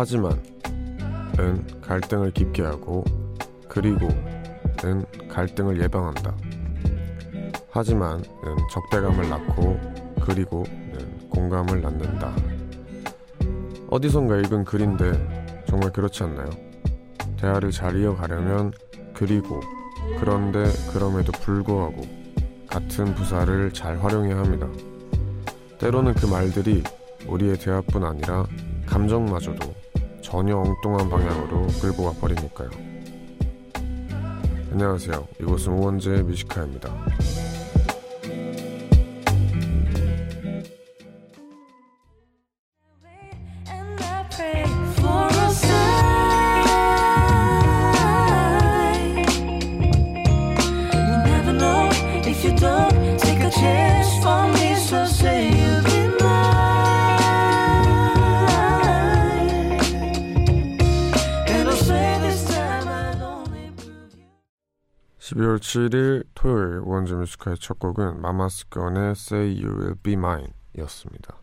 하지만 0.00 0.32
은 1.38 1.62
갈등을 1.82 2.30
깊게 2.30 2.62
하고 2.62 3.04
그리고 3.68 4.08
은 4.82 5.04
갈등을 5.28 5.78
예방한다. 5.82 6.34
하지만 7.70 8.18
은 8.20 8.56
적대감을 8.72 9.28
낳고 9.28 9.78
그리고 10.22 10.64
는 10.64 11.28
공감을 11.28 11.82
낳는다. 11.82 12.34
어디선가 13.90 14.38
읽은 14.38 14.64
글인데 14.64 15.64
정말 15.68 15.92
그렇지 15.92 16.22
않나요? 16.22 16.48
대화를 17.36 17.70
잘 17.70 17.94
이어가려면 17.94 18.72
그리고 19.12 19.60
그런데 20.18 20.64
그럼에도 20.94 21.30
불구하고 21.32 22.06
같은 22.66 23.14
부사를 23.14 23.70
잘 23.74 23.98
활용해야 23.98 24.38
합니다. 24.38 24.66
때로는 25.78 26.14
그 26.14 26.24
말들이 26.24 26.82
우리의 27.28 27.58
대화뿐 27.58 28.02
아니라 28.02 28.46
감정마저도 28.86 29.79
전혀 30.30 30.56
엉뚱한 30.56 31.10
방향으로 31.10 31.66
끌고 31.82 32.04
가 32.04 32.12
버리니까요. 32.20 32.70
안녕하세요. 34.70 35.26
이곳은 35.40 35.72
우원재 35.72 36.22
뮤지카입니다. 36.22 36.94
7일 65.70 66.26
토요일 66.34 66.80
원주 66.80 67.14
뮤지컬의 67.14 67.56
첫 67.60 67.78
곡은 67.78 68.20
마마스건의 68.20 69.12
Say 69.12 69.62
You 69.62 69.78
Will 69.78 69.94
Be 70.02 70.14
Mine 70.14 70.48
이었습니다. 70.76 71.36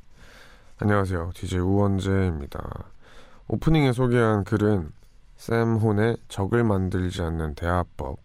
안녕하세요. 0.80 1.32
DJ 1.34 1.60
우원재입니다. 1.60 2.60
오프닝에 3.48 3.94
소개한 3.94 4.44
글은 4.44 4.92
샘 5.38 5.78
혼의 5.78 6.18
적을 6.28 6.66
만들지 6.66 7.22
않는 7.22 7.56
대화법 7.56 8.20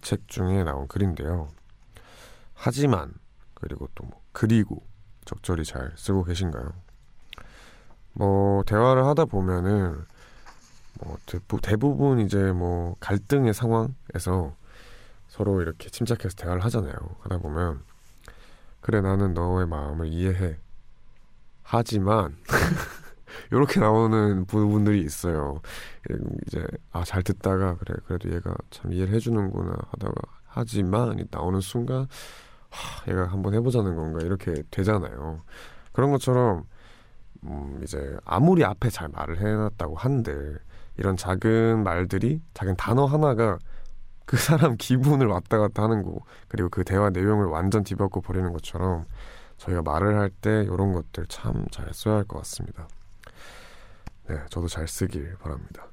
책 0.00 0.26
중에 0.26 0.64
나온 0.64 0.88
글인데요. 0.88 1.48
하지만 2.54 3.12
그리고 3.52 3.90
또 3.94 4.04
뭐 4.04 4.22
그리고 4.32 4.82
적절히 5.26 5.66
잘 5.66 5.92
쓰고 5.96 6.24
계신가요? 6.24 6.72
뭐 8.14 8.62
대화를 8.64 9.04
하다 9.04 9.26
보면은 9.26 10.02
뭐 11.04 11.18
대부분 11.60 12.20
이제 12.20 12.52
뭐 12.52 12.96
갈등의 13.00 13.52
상황에서 13.52 14.56
서로 15.36 15.60
이렇게 15.60 15.90
침착해서 15.90 16.34
대화를 16.34 16.64
하잖아요. 16.64 16.94
하다 17.20 17.38
보면 17.38 17.82
그래 18.80 19.02
나는 19.02 19.34
너의 19.34 19.66
마음을 19.66 20.06
이해해. 20.06 20.56
하지만 21.62 22.36
이렇게 23.52 23.80
나오는 23.80 24.46
부분들이 24.46 25.00
있어요. 25.02 25.60
이제 26.46 26.64
아 26.90 27.04
잘 27.04 27.22
듣다가 27.22 27.76
그래 27.76 27.94
그래도 28.06 28.32
얘가 28.34 28.54
참 28.70 28.92
이해를 28.92 29.14
해주는구나 29.14 29.76
하다가 29.90 30.14
하지만 30.46 31.26
나오는 31.30 31.60
순간 31.60 32.06
하, 32.70 33.10
얘가 33.12 33.26
한번 33.26 33.52
해보자는 33.52 33.94
건가 33.94 34.20
이렇게 34.22 34.62
되잖아요. 34.70 35.42
그런 35.92 36.10
것처럼 36.12 36.64
음, 37.44 37.80
이제 37.82 38.16
아무리 38.24 38.64
앞에 38.64 38.88
잘 38.88 39.08
말을 39.08 39.38
해놨다고 39.38 39.96
한들 39.96 40.58
이런 40.96 41.16
작은 41.16 41.82
말들이 41.84 42.40
작은 42.54 42.76
단어 42.76 43.04
하나가 43.04 43.58
그 44.26 44.36
사람 44.36 44.76
기분을 44.76 45.26
왔다 45.28 45.58
갔다 45.58 45.84
하는 45.84 46.02
거 46.02 46.20
그리고 46.48 46.68
그 46.68 46.84
대화 46.84 47.10
내용을 47.10 47.46
완전 47.46 47.84
뒤바꿔 47.84 48.20
버리는 48.20 48.52
것처럼 48.52 49.06
저희가 49.58 49.82
말을 49.82 50.18
할 50.18 50.30
때 50.30 50.62
이런 50.64 50.92
것들 50.92 51.26
참 51.28 51.66
잘 51.70 51.88
써야 51.94 52.16
할 52.16 52.24
것 52.24 52.38
같습니다. 52.38 52.88
네, 54.28 54.36
저도 54.50 54.68
잘 54.68 54.88
쓰길 54.88 55.36
바랍니다. 55.40 55.86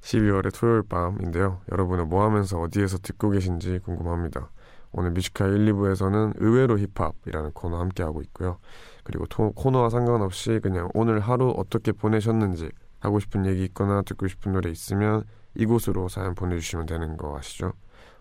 12월의 0.00 0.52
토요일 0.58 0.82
밤인데요. 0.82 1.60
여러분은 1.72 2.08
뭐 2.08 2.24
하면서 2.24 2.58
어디에서 2.60 2.98
듣고 2.98 3.30
계신지 3.30 3.78
궁금합니다. 3.80 4.50
오늘 4.92 5.10
뮤지카 5.12 5.46
1, 5.46 5.72
2부에서는 5.72 6.34
의외로 6.38 6.78
힙합이라는 6.78 7.52
코너 7.52 7.78
함께하고 7.78 8.22
있고요. 8.22 8.58
그리고 9.04 9.26
토, 9.26 9.52
코너와 9.52 9.90
상관없이 9.90 10.60
그냥 10.62 10.88
오늘 10.94 11.20
하루 11.20 11.52
어떻게 11.56 11.92
보내셨는지 11.92 12.70
하고 13.00 13.20
싶은 13.20 13.46
얘기 13.46 13.64
있거나 13.64 14.02
듣고 14.02 14.26
싶은 14.28 14.52
노래 14.52 14.70
있으면 14.70 15.24
이곳으로 15.58 16.08
사연 16.08 16.34
보내주시면 16.34 16.86
되는 16.86 17.16
거 17.16 17.36
아시죠? 17.36 17.72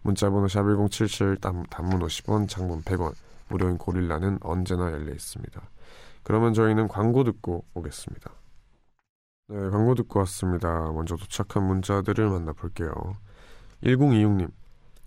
문자번호 0.01 0.47
샵 0.47 0.63
1077 0.63 1.37
단문 1.69 1.99
50원 1.99 2.49
장문 2.49 2.81
100원 2.81 3.13
무료인 3.47 3.77
고릴라는 3.77 4.39
언제나 4.41 4.91
열려 4.91 5.13
있습니다. 5.13 5.61
그러면 6.23 6.53
저희는 6.53 6.87
광고 6.87 7.23
듣고 7.23 7.63
오겠습니다. 7.73 8.31
네, 9.49 9.69
광고 9.69 9.95
듣고 9.95 10.19
왔습니다. 10.19 10.91
먼저 10.91 11.15
도착한 11.15 11.63
문자들을 11.63 12.29
만나볼게요. 12.29 12.91
1026님, 13.83 14.51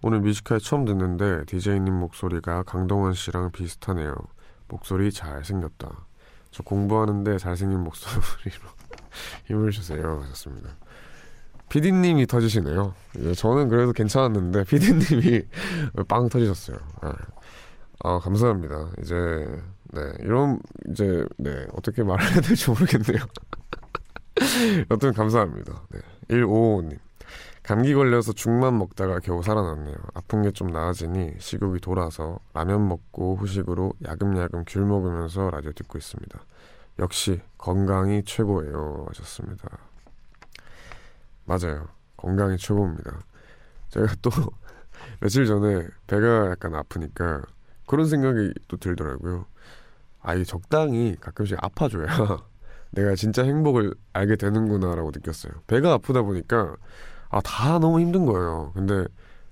오늘 0.03 0.21
뮤지컬 0.21 0.61
처음 0.61 0.87
듣는데 0.87 1.45
DJ님 1.45 1.93
목소리가 1.93 2.63
강동원 2.63 3.13
씨랑 3.13 3.51
비슷하네요. 3.51 4.15
목소리 4.69 5.13
잘생겼다. 5.13 6.07
저 6.51 6.63
공부하는데 6.63 7.37
잘생긴 7.37 7.81
목소리로 7.81 8.23
힘을 9.47 9.73
주세요. 9.73 10.21
하셨습니다. 10.23 10.71
피디님이 11.71 12.27
터지시네요. 12.27 12.95
저는 13.37 13.69
그래도 13.69 13.93
괜찮았는데 13.93 14.65
피디님이 14.65 15.43
빵 16.09 16.29
터지셨어요. 16.29 16.77
아, 17.01 17.15
아, 18.05 18.19
감사합니다. 18.19 18.91
이제 19.03 19.15
네 19.93 20.01
이런 20.21 20.61
이제 20.91 21.25
네 21.39 21.67
어떻게 21.73 22.03
말을 22.03 22.31
해야 22.33 22.41
될지 22.41 22.69
모르겠네요. 22.71 23.25
여튼 24.91 25.13
감사합니다. 25.13 25.83
네 25.91 26.01
155님 26.29 26.99
감기 27.63 27.95
걸려서 27.95 28.33
죽만 28.33 28.79
먹다가 28.79 29.21
겨우 29.21 29.43
살아났네요. 29.43 29.97
아픈 30.15 30.43
게 30.43 30.51
좀 30.53 30.69
나아지니 30.69 31.35
식욕이 31.39 31.81
돌아서 31.81 32.39
라면 32.55 32.89
먹고 32.89 33.37
후식으로 33.37 33.93
야금야금 34.05 34.65
귤 34.67 34.85
먹으면서 34.87 35.51
라디오 35.51 35.73
듣고 35.73 35.99
있습니다. 35.99 36.39
역시 36.99 37.41
건강이 37.59 38.25
최고예요 38.25 39.07
하셨습니다. 39.09 39.69
맞아요. 41.51 41.89
건강이 42.17 42.59
최고입니다. 42.59 43.25
제가 43.89 44.07
또 44.23 44.31
며칠 45.21 45.47
전에 45.47 45.89
배가 46.07 46.51
약간 46.51 46.77
아프니까 46.77 47.43
그런 47.89 48.07
생각이 48.07 48.55
또 48.69 48.77
들더라고요. 48.77 49.47
아, 50.23 50.35
이 50.35 50.45
적당히 50.45 51.17
가끔씩 51.19 51.59
아파줘야 51.61 52.07
내가 52.93 53.17
진짜 53.17 53.43
행복을 53.43 53.95
알게 54.13 54.37
되는구나라고 54.37 55.11
느꼈어요. 55.13 55.53
배가 55.67 55.95
아프다 55.95 56.23
보니까 56.23 56.77
아, 57.31 57.41
다 57.41 57.81
너무 57.81 57.99
힘든 57.99 58.27
거예요. 58.27 58.71
근데 58.75 59.07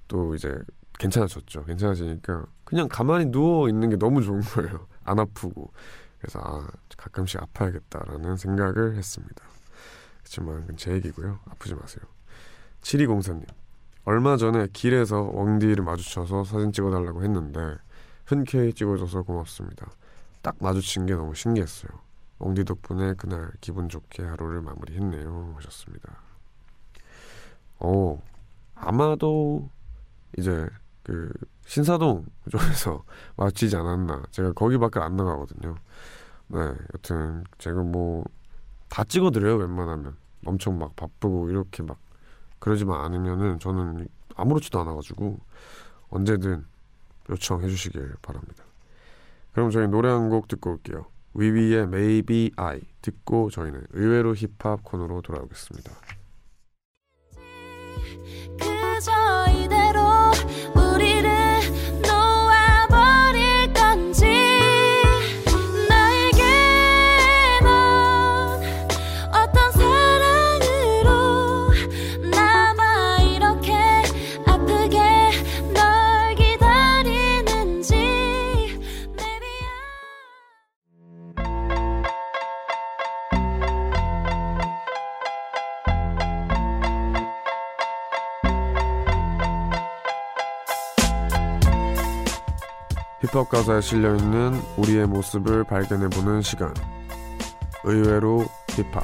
또 0.06 0.36
이제 0.36 0.56
괜찮아졌죠. 1.00 1.64
괜찮아지니까 1.64 2.46
그냥 2.62 2.86
가만히 2.86 3.26
누워 3.26 3.68
있는 3.68 3.90
게 3.90 3.96
너무 3.96 4.22
좋은 4.22 4.40
거예요. 4.40 4.86
안 5.02 5.18
아프고. 5.18 5.72
그래서 6.20 6.38
아, 6.44 6.68
가끔씩 6.96 7.42
아파야겠다라는 7.42 8.36
생각을 8.36 8.94
했습니다. 8.94 9.57
그렇지만 10.28 10.68
제 10.76 10.92
얘기고요. 10.92 11.40
아프지 11.46 11.74
마세요. 11.74 12.04
7204님. 12.82 13.46
얼마 14.04 14.36
전에 14.36 14.68
길에서 14.72 15.22
왕디를 15.32 15.82
마주쳐서 15.84 16.44
사진 16.44 16.70
찍어달라고 16.72 17.22
했는데 17.22 17.76
흔쾌히 18.26 18.74
찍어줘서 18.74 19.22
고맙습니다. 19.22 19.90
딱 20.42 20.56
마주친 20.60 21.06
게 21.06 21.14
너무 21.14 21.34
신기했어요. 21.34 21.90
왕디 22.38 22.64
덕분에 22.64 23.14
그날 23.14 23.50
기분 23.60 23.88
좋게 23.88 24.22
하루를 24.22 24.60
마무리했네요. 24.60 25.54
하셨습니다. 25.56 26.18
어, 27.80 28.22
아마도 28.74 29.70
이제 30.36 30.66
그 31.02 31.32
신사동 31.66 32.26
쪽에서 32.50 33.02
마치지 33.36 33.76
않았나. 33.76 34.24
제가 34.30 34.52
거기밖에 34.52 35.00
안 35.00 35.16
나가거든요. 35.16 35.74
네, 36.48 36.60
여튼 36.94 37.44
제가 37.58 37.82
뭐 37.82 38.24
다 38.88 39.04
찍어드려요 39.04 39.56
웬만하면 39.56 40.16
엄청 40.46 40.78
막 40.78 40.94
바쁘고 40.96 41.50
이렇게 41.50 41.82
막 41.82 41.98
그러지만 42.58 43.00
않으면은 43.04 43.58
저는 43.58 44.08
아무렇지도 44.36 44.80
않아가지고 44.80 45.38
언제든 46.10 46.64
요청해 47.30 47.68
주시길 47.68 48.14
바랍니다. 48.22 48.64
그럼 49.52 49.70
저희 49.70 49.86
노래 49.88 50.08
한 50.08 50.28
곡 50.30 50.48
듣고 50.48 50.70
올게요. 50.72 51.06
위위의 51.34 51.82
Maybe 51.84 52.50
I 52.56 52.80
듣고 53.02 53.50
저희는 53.50 53.86
의외로 53.90 54.34
힙합 54.34 54.82
코너로 54.82 55.20
돌아오겠습니다. 55.22 55.92
힙합 93.20 93.48
가사에 93.48 93.80
실려 93.80 94.14
있는 94.14 94.54
우리의 94.76 95.08
모습을 95.08 95.64
발견해 95.64 96.08
보는 96.08 96.40
시간. 96.40 96.72
의외로 97.82 98.46
힙합. 98.68 99.02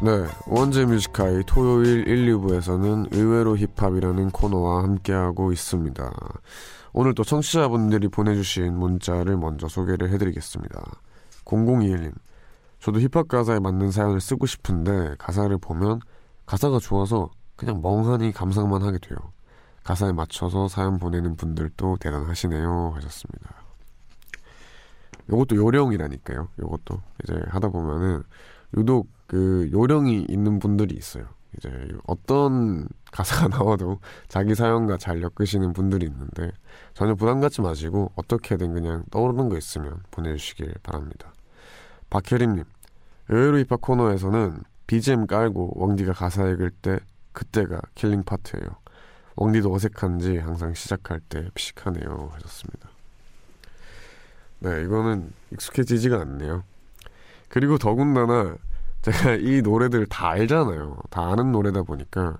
네, 0.00 0.24
원제 0.46 0.84
뮤지카이 0.84 1.42
토요일 1.44 2.06
1, 2.06 2.32
2부에서는 2.36 3.08
의외로 3.10 3.56
힙합이라는 3.56 4.30
코너와 4.30 4.84
함께하고 4.84 5.50
있습니다. 5.50 6.08
오늘 6.92 7.16
또 7.16 7.24
청취자분들이 7.24 8.06
보내주신 8.06 8.78
문자를 8.78 9.36
먼저 9.36 9.66
소개를 9.66 10.10
해드리겠습니다. 10.10 10.84
0021님, 11.44 12.12
저도 12.80 13.00
힙합 13.00 13.28
가사에 13.28 13.58
맞는 13.58 13.90
사연을 13.90 14.20
쓰고 14.20 14.46
싶은데 14.46 15.16
가사를 15.18 15.56
보면 15.58 16.00
가사가 16.46 16.78
좋아서 16.78 17.30
그냥 17.56 17.82
멍하니 17.82 18.32
감상만 18.32 18.82
하게 18.82 18.98
돼요. 18.98 19.18
가사에 19.84 20.12
맞춰서 20.12 20.68
사연 20.68 20.98
보내는 20.98 21.36
분들도 21.36 21.96
대단하시네요 22.00 22.92
하셨습니다. 22.96 23.54
요것도 25.30 25.56
요령이라니까요. 25.56 26.48
요것도 26.58 27.02
이제 27.24 27.40
하다 27.48 27.68
보면은 27.68 28.22
유독 28.76 29.08
그 29.26 29.68
요령이 29.72 30.26
있는 30.28 30.58
분들이 30.58 30.94
있어요. 30.94 31.26
이제 31.56 31.70
어떤 32.06 32.88
가사가 33.10 33.48
나와도 33.56 33.98
자기 34.28 34.54
사연과 34.54 34.98
잘 34.98 35.22
엮으시는 35.22 35.72
분들이 35.72 36.06
있는데 36.06 36.52
전혀 36.94 37.14
부담 37.14 37.40
갖지 37.40 37.60
마시고 37.60 38.12
어떻게든 38.16 38.72
그냥 38.72 39.04
떠오르는 39.10 39.48
거 39.48 39.56
있으면 39.56 40.02
보내주시길 40.10 40.74
바랍니다. 40.82 41.32
박혜림님, 42.10 42.64
의외로 43.28 43.58
힙합 43.58 43.80
코너에서는 43.80 44.58
BGM 44.86 45.26
깔고 45.26 45.72
왕디가 45.76 46.14
가사 46.14 46.48
읽을 46.48 46.70
때 46.70 46.98
그때가 47.32 47.80
killing 47.94 48.22
part예요. 48.24 48.66
왕디도 49.36 49.72
어색한지 49.72 50.38
항상 50.38 50.74
시작할 50.74 51.20
때 51.20 51.48
피식하네요 51.54 52.30
하셨습니다. 52.32 52.88
네, 54.60 54.82
이거는 54.82 55.32
익숙해지지가 55.52 56.20
않네요. 56.22 56.64
그리고 57.48 57.78
더군다나 57.78 58.56
제가 59.02 59.34
이 59.34 59.62
노래들 59.62 60.06
다 60.06 60.30
알잖아요. 60.30 60.96
다 61.10 61.30
아는 61.30 61.52
노래다 61.52 61.82
보니까 61.82 62.38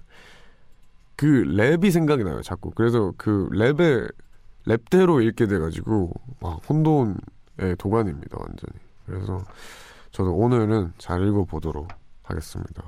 그 1.15 1.27
랩이 1.27 1.91
생각이 1.91 2.25
나요. 2.25 2.43
자꾸. 2.43 2.71
그래서 2.71 3.13
그 3.17 3.49
랩에 3.53 4.13
랩대로 4.67 5.25
읽게 5.25 5.47
돼가지고 5.47 6.13
막 6.41 6.61
혼돈의 6.69 7.77
도가니입니다. 7.79 8.37
완전히. 8.39 8.88
그래서 9.09 9.43
저도 10.11 10.35
오늘은 10.35 10.93
잘 10.99 11.27
읽어보도록 11.27 11.89
하겠습니다. 12.23 12.83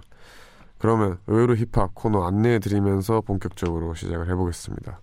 그러면 0.79 1.19
의외로 1.27 1.55
힙합 1.57 1.95
코너 1.95 2.25
안내해드리면서 2.25 3.21
본격적으로 3.23 3.95
시작을 3.95 4.31
해보겠습니다. 4.31 5.01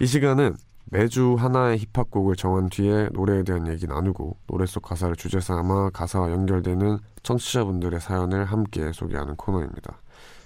이 0.00 0.06
시간은 0.06 0.56
매주 0.88 1.34
하나의 1.38 1.78
힙합곡을 1.78 2.36
정한 2.36 2.68
뒤에 2.68 3.08
노래에 3.12 3.42
대한 3.42 3.66
얘기 3.66 3.86
나누고 3.86 4.36
노래 4.46 4.66
속 4.66 4.82
가사를 4.84 5.16
주제 5.16 5.40
삼아 5.40 5.90
가사와 5.90 6.30
연결되는 6.30 6.98
청취자분들의 7.22 8.00
사연을 8.00 8.44
함께 8.44 8.92
소개하는 8.92 9.34
코너입니다. 9.36 10.00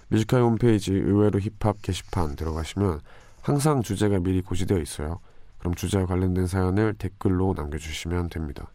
뮤지컬 0.08 0.42
홈페이지 0.42 0.92
의외로 0.92 1.38
힙합 1.38 1.82
게시판 1.82 2.36
들어가시면 2.36 3.00
항상 3.42 3.82
주제가 3.82 4.18
미리 4.20 4.40
고지되어 4.40 4.78
있어요. 4.78 5.20
그럼 5.58 5.74
주제와 5.74 6.06
관련된 6.06 6.46
사연을 6.46 6.94
댓글로 6.94 7.54
남겨주시면 7.56 8.30
됩니다. 8.30 8.72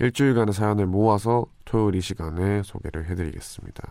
일주일간의 0.00 0.52
사연을 0.52 0.86
모아서 0.86 1.46
토요일 1.64 1.96
이 1.96 2.00
시간에 2.00 2.62
소개를 2.62 3.06
해드리겠습니다. 3.06 3.82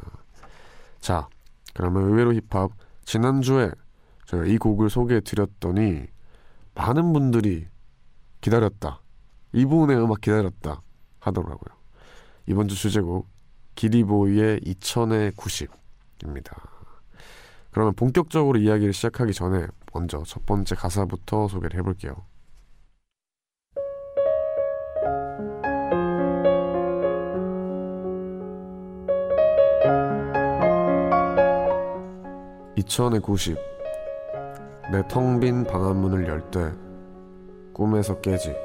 자, 1.00 1.28
그러면 1.74 2.04
의외로 2.10 2.34
힙합 2.34 2.72
지난주에 3.06 3.72
제가 4.26 4.46
이 4.46 4.58
곡을 4.58 4.90
소개해드렸더니 4.90 6.08
많은 6.76 7.14
분들이 7.14 7.68
기다렸다. 8.42 9.02
이 9.54 9.66
부분의 9.66 9.98
음악 9.98 10.22
기다렸다 10.22 10.82
하더라고요. 11.20 11.78
이번 12.48 12.68
주 12.68 12.76
주제곡 12.76 13.28
기리보이의 13.76 14.62
2000의 14.62 15.36
90입니다. 15.36 16.54
그러면 17.72 17.94
본격적으로 17.96 18.60
이야기를 18.60 18.94
시작하기 18.94 19.34
전에 19.34 19.66
먼저 19.94 20.24
첫 20.26 20.46
번째 20.46 20.76
가사부터 20.76 21.48
소개를 21.48 21.80
해볼게요. 21.80 22.16
(2000의 32.84 33.22
90) 33.22 33.58
내 34.92 35.08
텅 35.08 35.40
빈 35.40 35.64
방안문을 35.64 36.28
열 36.28 36.42
때 36.52 36.72
꿈에서 37.74 38.20
깨지. 38.22 38.56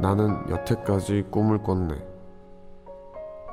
나는 0.00 0.48
여태까지 0.48 1.26
꿈을 1.30 1.58
꿨네. 1.62 1.94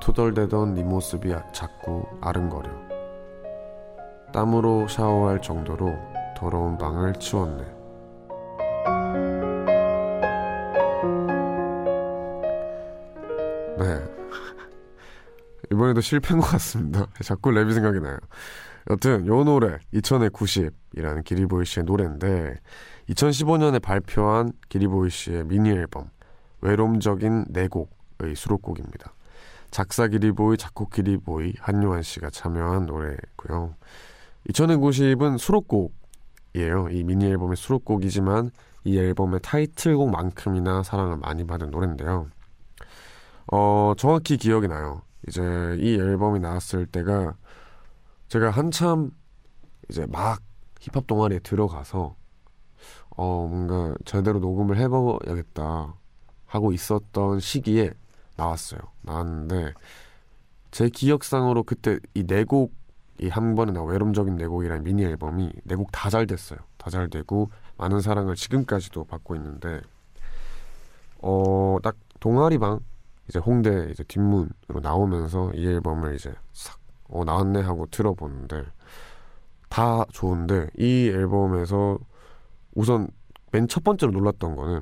투덜대던 0.01 0.75
네 0.75 0.83
모습이 0.83 1.33
자꾸 1.51 2.05
아른거려. 2.21 2.69
땀으로 4.31 4.88
샤워할 4.88 5.41
정도로 5.41 5.93
더러운 6.38 6.77
방을 6.77 7.13
치웠네. 7.13 7.63
네. 13.79 14.03
이번에도 15.72 16.01
실패인 16.01 16.39
것 16.39 16.48
같습니다. 16.48 17.05
자꾸 17.24 17.50
랩이 17.51 17.74
생각이 17.74 18.00
나요. 18.00 18.17
여튼 18.89 19.25
요 19.27 19.44
노래 19.44 19.77
2000의 19.94 20.29
90이라는 20.29 21.24
기리보이 21.24 21.65
씨의 21.65 21.84
노래인데 21.86 22.56
2015년에 23.10 23.82
발표한 23.82 24.53
기리보이 24.70 25.10
씨의 25.10 25.46
미니 25.46 25.72
앨범 25.72 26.10
외로움적인 26.62 27.46
네 27.50 27.67
곡의 27.67 28.36
수록곡입니다. 28.36 29.13
작사 29.70 30.08
기리보이, 30.08 30.58
작곡 30.58 30.91
기리보이, 30.91 31.53
한요한 31.60 32.01
씨가 32.01 32.29
참여한 32.29 32.86
노래고요. 32.86 33.75
2000의 34.50 34.79
90은 34.79 35.38
수록곡이에요. 35.38 36.88
이 36.91 37.03
미니 37.03 37.25
앨범의 37.25 37.58
수록곡이지만 37.58 38.51
이 38.86 38.98
앨범의 38.98 39.41
타이틀곡만큼이나 39.44 40.84
사랑을 40.84 41.17
많이 41.17 41.46
받은 41.46 41.72
노래인데요. 41.72 42.27
어, 43.51 43.94
정확히 43.98 44.38
기억이 44.38 44.70
나요. 44.70 45.01
이제 45.27 45.41
이 45.79 45.96
앨범이 45.96 46.39
나왔을 46.39 46.86
때가 46.86 47.36
제가 48.27 48.50
한참 48.51 49.12
이제 49.89 50.05
막 50.07 50.41
힙합 50.79 51.07
동아리에 51.07 51.39
들어가서 51.39 52.15
어 53.12 53.48
뭔가 53.50 53.96
제대로 54.05 54.39
녹음을 54.39 54.77
해봐야겠다 54.77 55.96
하고 56.46 56.72
있었던 56.72 57.39
시기에 57.39 57.91
나왔어요. 58.38 58.79
나왔는데 59.01 59.74
제 60.72 60.89
기억상으로 60.89 61.63
그때 61.63 62.00
이 62.13 62.24
네 62.25 62.43
곡이 62.43 63.29
한 63.31 63.55
번에 63.55 63.72
나 63.72 63.84
외로움적인 63.84 64.36
네 64.38 64.46
곡이라는 64.48 64.84
미니 64.84 65.03
앨범이 65.03 65.51
네 65.65 65.75
곡 65.75 65.91
다 65.91 66.10
잘 66.10 66.27
됐어요. 66.27 66.60
다 66.77 66.89
잘 66.91 67.10
되고 67.10 67.50
많은 67.77 68.01
사랑을 68.01 68.36
지금까지도 68.36 69.05
받고 69.05 69.36
있는데 69.36 69.81
어 71.22 71.79
딱 71.84 71.96
동아리방 72.19 72.79
이제 73.29 73.39
홍대 73.39 73.89
이제 73.91 74.03
뒷문으로 74.03 74.79
나오면서 74.81 75.51
이 75.53 75.65
앨범을 75.67 76.15
이제 76.15 76.34
싹 76.53 76.76
어, 77.09 77.23
나왔네 77.23 77.61
하고 77.61 77.85
들어보는데 77.91 78.63
다 79.69 80.05
좋은데 80.11 80.67
이 80.77 81.07
앨범에서 81.09 81.97
우선 82.75 83.07
맨 83.51 83.67
첫 83.67 83.83
번째로 83.83 84.11
놀랐던 84.11 84.55
거는 84.55 84.81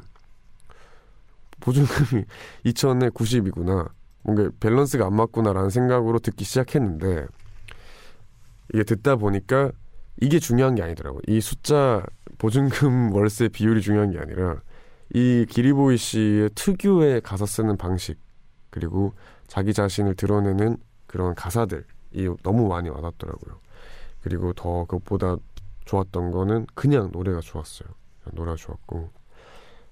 보증금이 1.59 2.25
2천에 2.65 3.13
90이구나. 3.13 3.89
뭔가 4.23 4.49
밸런스가 4.59 5.05
안 5.05 5.15
맞구나라는 5.15 5.69
생각으로 5.69 6.19
듣기 6.19 6.43
시작했는데 6.43 7.27
이게 8.73 8.83
듣다 8.83 9.15
보니까 9.15 9.71
이게 10.19 10.39
중요한 10.39 10.75
게 10.75 10.81
아니더라고요. 10.81 11.21
이 11.27 11.39
숫자 11.41 12.03
보증금 12.37 13.11
월세 13.13 13.47
비율이 13.49 13.81
중요한 13.81 14.11
게 14.11 14.19
아니라 14.19 14.61
이 15.13 15.45
기리보이 15.47 15.97
씨의 15.97 16.49
특유의 16.55 17.21
가사 17.21 17.45
쓰는 17.45 17.77
방식 17.77 18.19
그리고 18.71 19.13
자기 19.47 19.73
자신을 19.73 20.15
드러내는 20.15 20.77
그런 21.05 21.35
가사들 21.35 21.85
이 22.15 22.29
너무 22.43 22.67
많이 22.67 22.89
와닿더라고요. 22.89 23.59
그리고 24.21 24.53
더 24.53 24.85
그것보다 24.85 25.37
좋았던 25.85 26.31
거는 26.31 26.65
그냥 26.73 27.11
노래가 27.11 27.41
좋았어요. 27.41 27.89
노래가 28.31 28.55
좋았고 28.55 29.11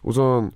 우선 0.02 0.52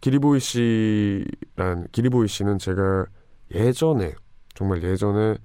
기리보이 0.00 0.40
씨란 0.40 1.86
기리보이 1.92 2.26
씨는 2.26 2.58
제가 2.58 3.06
예전에 3.54 4.14
정말 4.54 4.82
예전에 4.82 5.36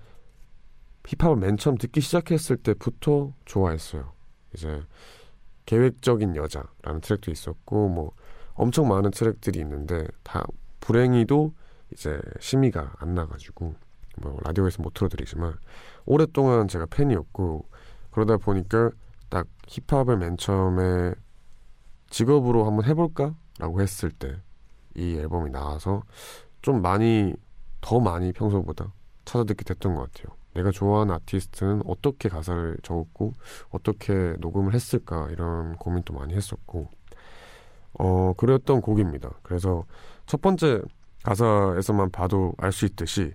힙합을 1.05 1.37
맨 1.37 1.57
처음 1.57 1.77
듣기 1.77 2.01
시작했을 2.01 2.57
때부터 2.57 3.33
좋아했어요. 3.45 4.11
이제 4.53 4.81
계획적인 5.65 6.35
여자라는 6.35 7.01
트랙도 7.01 7.29
있었고 7.31 7.89
뭐 7.89 8.13
엄청 8.53 8.87
많은 8.87 9.11
트랙들이 9.11 9.59
있는데 9.59 10.07
다 10.23 10.45
불행히도 10.79 11.53
이제 11.93 12.19
심의가 12.39 12.93
안 12.97 13.13
나가지고 13.13 13.75
뭐 14.21 14.37
라디오에서 14.43 14.81
못 14.81 14.93
틀어드리지만 14.93 15.53
오랫동안 16.05 16.67
제가 16.67 16.85
팬이었고 16.87 17.65
그러다 18.11 18.37
보니까 18.37 18.91
딱 19.29 19.47
힙합을 19.67 20.17
맨 20.17 20.37
처음에 20.37 21.13
직업으로 22.09 22.65
한번 22.65 22.85
해볼까라고 22.85 23.81
했을 23.81 24.11
때 24.11 24.41
이 24.97 25.15
앨범이 25.15 25.51
나와서 25.51 26.03
좀 26.61 26.81
많이 26.81 27.33
더 27.79 27.99
많이 27.99 28.33
평소보다 28.33 28.91
찾아듣게 29.25 29.63
됐던 29.63 29.95
것 29.95 30.11
같아요. 30.11 30.35
내가 30.53 30.71
좋아하는 30.71 31.13
아티스트는 31.15 31.83
어떻게 31.85 32.29
가사를 32.29 32.77
적었고 32.81 33.33
어떻게 33.69 34.35
녹음을 34.39 34.73
했을까 34.73 35.27
이런 35.29 35.75
고민도 35.77 36.13
많이 36.13 36.33
했었고 36.33 36.89
어 37.93 38.33
그랬던 38.33 38.81
곡입니다. 38.81 39.29
그래서 39.43 39.85
첫 40.25 40.41
번째 40.41 40.81
가사에서만 41.23 42.09
봐도 42.09 42.53
알 42.57 42.71
수 42.71 42.85
있듯이 42.85 43.33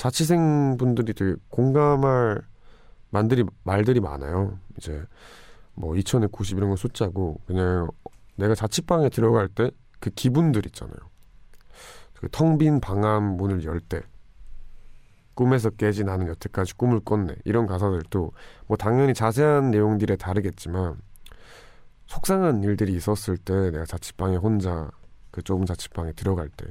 자취생 0.00 0.76
분들이 0.78 1.12
되게 1.12 1.34
공감할 1.50 2.40
만들이 3.10 3.44
말들이 3.64 4.00
많아요. 4.00 4.58
이제 4.78 5.04
뭐 5.74 5.92
2000에 5.94 6.32
90 6.32 6.56
이런 6.56 6.70
건 6.70 6.76
숫자고 6.76 7.38
그냥 7.46 7.88
내가 8.36 8.54
자취방에 8.54 9.10
들어갈 9.10 9.48
때 9.48 9.70
그 10.00 10.08
기분들 10.08 10.64
있잖아요. 10.66 10.96
그 12.14 12.28
텅 12.30 12.56
빈 12.56 12.80
방안 12.80 13.36
문을 13.36 13.64
열 13.64 13.80
때 13.80 14.00
꿈에서 15.34 15.68
깨지 15.68 16.04
나는 16.04 16.28
여태까지 16.28 16.74
꿈을 16.74 17.00
꿨네 17.00 17.34
이런 17.44 17.66
가사들도 17.66 18.32
뭐 18.68 18.76
당연히 18.78 19.12
자세한 19.12 19.70
내용들에 19.70 20.16
다르겠지만 20.16 20.96
속상한 22.06 22.62
일들이 22.64 22.94
있었을 22.94 23.36
때 23.36 23.70
내가 23.70 23.84
자취방에 23.84 24.36
혼자 24.36 24.90
그 25.30 25.42
좁은 25.42 25.66
자취방에 25.66 26.12
들어갈 26.12 26.48
때 26.48 26.66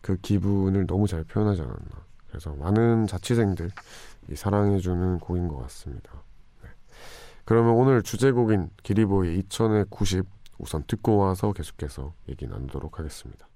그 0.00 0.16
기분을 0.16 0.86
너무 0.86 1.06
잘 1.06 1.24
표현하지 1.24 1.60
않았나 1.60 2.07
그래서 2.28 2.52
많은 2.54 3.06
자취생들 3.06 3.70
이 4.30 4.36
사랑해주는 4.36 5.18
곡인 5.20 5.48
것 5.48 5.58
같습니다. 5.62 6.12
네. 6.62 6.68
그러면 7.44 7.72
오늘 7.74 8.02
주제곡인 8.02 8.70
기리보이 8.82 9.42
2000의 9.42 9.90
90 9.90 10.24
우선 10.58 10.82
듣고 10.86 11.16
와서 11.16 11.52
계속해서 11.52 12.12
얘기 12.28 12.46
나누도록 12.46 12.98
하겠습니다. 12.98 13.48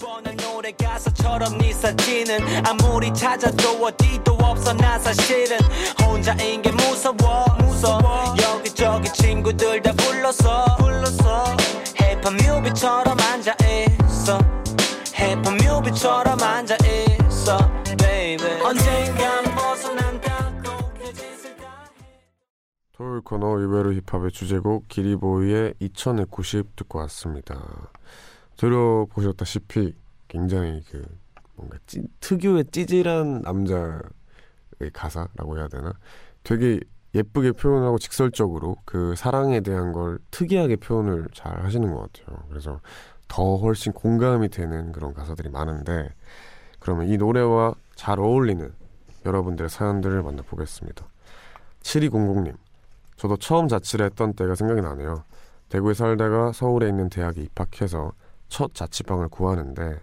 뻔한 0.00 0.36
노래 0.36 0.72
가사처럼 0.72 1.58
네 1.58 1.72
사진은 1.72 2.66
아무리 2.66 3.12
찾아도 3.12 3.84
어디도 3.84 4.34
없어 4.34 4.72
나 4.72 4.98
사실은 4.98 5.58
혼자인 6.02 6.62
게 6.62 6.70
무서워 6.70 7.44
무서워 7.58 8.34
여기저기 8.40 9.12
친구들 9.12 9.82
다 9.82 9.92
불렀어 9.92 10.76
불렀어 10.76 11.56
힙합 11.96 12.34
뮤비처럼 12.34 13.16
앉아 13.20 13.54
있어 14.06 14.38
힙합 15.12 15.54
뮤비처럼 15.54 16.29
토요일 23.20 23.22
코너 23.22 23.58
의외로 23.58 23.92
힙합의 23.92 24.32
주제곡 24.32 24.88
기리보이의 24.88 25.74
2000의 25.80 26.30
90 26.30 26.76
듣고 26.76 26.98
왔습니다 27.00 27.90
들어보셨다시피 28.56 29.94
굉장히 30.28 30.82
그 30.90 31.04
뭔가 31.56 31.78
찌, 31.86 32.02
특유의 32.20 32.66
찌질한 32.72 33.42
남자의 33.42 34.00
가사라고 34.92 35.58
해야 35.58 35.68
되나 35.68 35.92
되게 36.42 36.80
예쁘게 37.14 37.52
표현하고 37.52 37.98
직설적으로 37.98 38.76
그 38.84 39.14
사랑에 39.16 39.60
대한 39.60 39.92
걸 39.92 40.18
특이하게 40.30 40.76
표현을 40.76 41.26
잘 41.32 41.64
하시는 41.64 41.92
것 41.92 42.12
같아요. 42.12 42.44
그래서 42.48 42.80
더 43.26 43.56
훨씬 43.56 43.92
공감이 43.92 44.48
되는 44.48 44.92
그런 44.92 45.12
가사들이 45.12 45.48
많은데 45.48 46.08
그러면 46.78 47.08
이 47.08 47.16
노래와 47.16 47.74
잘 47.96 48.20
어울리는 48.20 48.72
여러분들의 49.26 49.68
사연들을 49.68 50.22
만나보겠습니다. 50.22 51.04
7200님 51.82 52.56
저도 53.20 53.36
처음 53.36 53.68
자취를 53.68 54.06
했던 54.06 54.32
때가 54.32 54.54
생각이 54.54 54.80
나네요. 54.80 55.24
대구에 55.68 55.92
살다가 55.92 56.52
서울에 56.52 56.88
있는 56.88 57.10
대학에 57.10 57.42
입학해서 57.42 58.14
첫 58.48 58.74
자취방을 58.74 59.28
구하는데 59.28 60.00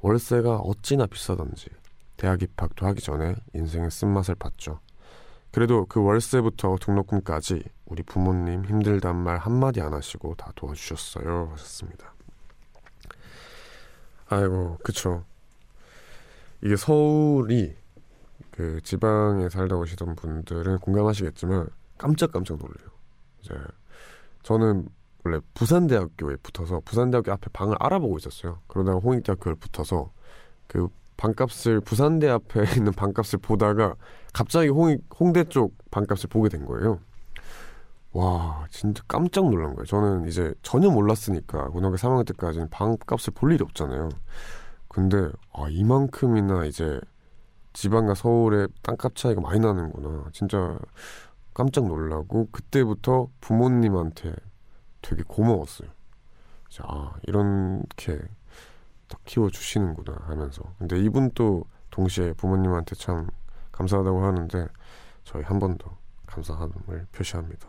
월세가 0.00 0.56
어찌나 0.56 1.06
비싸던지 1.06 1.68
대학 2.16 2.42
입학도 2.42 2.84
하기 2.86 3.00
전에 3.00 3.36
인생의 3.54 3.92
쓴맛을 3.92 4.34
봤죠. 4.34 4.80
그래도 5.52 5.86
그 5.86 6.02
월세부터 6.02 6.78
등록금까지 6.80 7.62
우리 7.86 8.02
부모님 8.02 8.64
힘들단 8.64 9.14
말 9.14 9.38
한마디 9.38 9.80
안 9.80 9.94
하시고 9.94 10.34
다 10.34 10.50
도와주셨어요. 10.56 11.50
하셨습니다. 11.52 12.12
아이고, 14.30 14.78
그쵸. 14.82 15.22
이게 16.60 16.74
서울이 16.74 17.76
그 18.50 18.80
지방에 18.82 19.48
살다 19.48 19.76
오시던 19.76 20.16
분들은 20.16 20.80
공감하시겠지만 20.80 21.68
깜짝깜짝 21.98 22.58
놀래요. 22.58 22.88
이제 23.40 23.54
저는 24.42 24.88
원래 25.24 25.40
부산대학교에 25.54 26.36
붙어서 26.36 26.80
부산대학교 26.84 27.32
앞에 27.32 27.48
방을 27.52 27.76
알아보고 27.78 28.16
있었어요. 28.18 28.60
그러다가 28.66 28.98
홍익대학교를 28.98 29.56
붙어서 29.56 30.10
그 30.66 30.88
방값을 31.16 31.80
부산대 31.80 32.28
앞에 32.28 32.62
있는 32.78 32.92
방값을 32.92 33.40
보다가 33.40 33.96
갑자기 34.32 34.68
홍익, 34.68 35.02
홍대 35.18 35.44
쪽 35.44 35.76
방값을 35.90 36.28
보게 36.30 36.48
된 36.48 36.64
거예요. 36.64 37.00
와 38.12 38.66
진짜 38.70 39.02
깜짝 39.06 39.50
놀란 39.50 39.74
거예요. 39.74 39.84
저는 39.84 40.28
이제 40.28 40.54
전혀 40.62 40.88
몰랐으니까 40.90 41.68
고등학교 41.68 41.96
3학년 41.96 42.26
때까지는 42.28 42.70
방값을 42.70 43.34
볼 43.34 43.52
일이 43.52 43.62
없잖아요. 43.62 44.08
근데 44.88 45.30
아 45.52 45.66
이만큼이나 45.68 46.64
이제 46.64 47.00
지방과 47.74 48.14
서울의 48.14 48.68
땅값 48.82 49.14
차이가 49.14 49.40
많이 49.40 49.60
나는구나. 49.60 50.24
진짜 50.32 50.78
깜짝 51.58 51.88
놀라고 51.88 52.48
그때부터 52.52 53.26
부모님한테 53.40 54.32
되게 55.02 55.24
고마웠어요. 55.26 55.88
자, 56.70 56.84
아, 56.86 57.14
이렇게 57.24 58.16
딱 59.08 59.20
키워주시는구나 59.24 60.18
하면서. 60.28 60.62
근데 60.78 61.00
이분 61.00 61.32
또 61.34 61.64
동시에 61.90 62.32
부모님한테 62.34 62.94
참 62.94 63.26
감사하다고 63.72 64.24
하는데 64.24 64.68
저희 65.24 65.42
한 65.42 65.58
번 65.58 65.76
더 65.78 65.96
감사함을 66.26 67.06
표시합니다. 67.10 67.68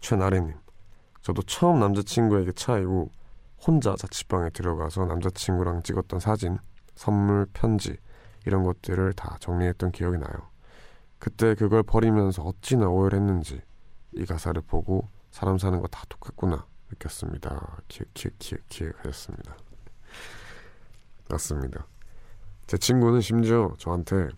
최나래님, 0.00 0.54
저도 1.22 1.42
처음 1.42 1.80
남자친구에게 1.80 2.52
차이고 2.52 3.10
혼자 3.66 3.96
자취방에 3.96 4.50
들어가서 4.50 5.06
남자친구랑 5.06 5.82
찍었던 5.82 6.20
사진, 6.20 6.58
선물, 6.94 7.46
편지 7.52 7.96
이런 8.46 8.62
것들을 8.62 9.14
다 9.14 9.36
정리했던 9.40 9.90
기억이 9.90 10.18
나요. 10.18 10.48
그때 11.20 11.54
그걸 11.54 11.84
버리면서 11.84 12.42
어찌나 12.42 12.88
오열했는지 12.88 13.62
이 14.12 14.24
가사를 14.26 14.60
보고 14.62 15.08
사람 15.30 15.58
사는 15.58 15.78
거 15.80 15.86
다 15.86 16.02
똑같구나 16.08 16.66
느꼈습니다. 16.90 17.82
기억, 17.86 18.08
기억, 18.14 18.32
기억, 18.38 18.60
기억 18.68 18.98
하셨습니다. 18.98 19.56
맞습니다. 21.28 21.86
제 22.66 22.76
친구는 22.76 23.20
심지어 23.20 23.72
저한테 23.78 24.28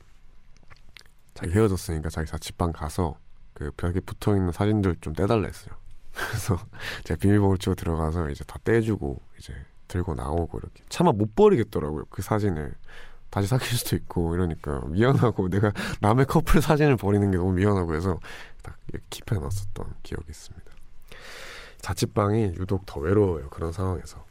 자기 1.34 1.52
헤어졌으니까 1.52 2.10
자기 2.10 2.30
자취방 2.30 2.72
가서 2.72 3.14
그 3.54 3.70
벽에 3.76 4.00
붙어 4.00 4.36
있는 4.36 4.52
사진들 4.52 4.96
좀 5.00 5.14
떼달라 5.14 5.46
했어요. 5.46 5.74
그래서 6.12 6.58
제가 7.04 7.18
비밀번호를 7.18 7.58
치고 7.58 7.74
들어가서 7.74 8.28
이제 8.28 8.44
다 8.44 8.58
떼주고 8.64 9.20
이제 9.38 9.54
들고 9.88 10.14
나오고 10.14 10.58
이렇게 10.58 10.84
차마 10.90 11.12
못 11.12 11.34
버리겠더라고요. 11.34 12.04
그 12.10 12.20
사진을 12.20 12.74
다시 13.32 13.48
사귈 13.48 13.66
수도 13.66 13.96
있고 13.96 14.34
이러니까 14.34 14.82
미안하고 14.88 15.48
내가 15.48 15.72
남의 16.02 16.26
커플 16.26 16.60
사진을 16.60 16.98
버리는 16.98 17.30
게 17.30 17.38
너무 17.38 17.54
미안하고 17.54 17.94
해서 17.94 18.20
딱 18.62 18.76
킵해놨었던 19.08 19.94
기억이 20.02 20.26
있습니다. 20.28 20.70
자취방이 21.80 22.54
유독 22.58 22.84
더 22.84 23.00
외로워요. 23.00 23.48
그런 23.48 23.72
상황에서. 23.72 24.22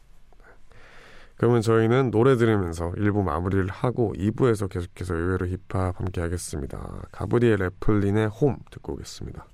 그러면 1.36 1.62
저희는 1.62 2.12
노래 2.12 2.36
들으면서 2.36 2.92
1부 2.92 3.24
마무리를 3.24 3.66
하고 3.68 4.14
2부에서 4.16 4.70
계속해서 4.70 5.16
의외로 5.16 5.48
힙합 5.48 5.98
함께 5.98 6.20
하겠습니다. 6.20 7.02
가브리엘 7.10 7.60
애플린의 7.60 8.28
홈 8.28 8.56
듣고 8.70 8.92
오겠습니다. 8.92 9.44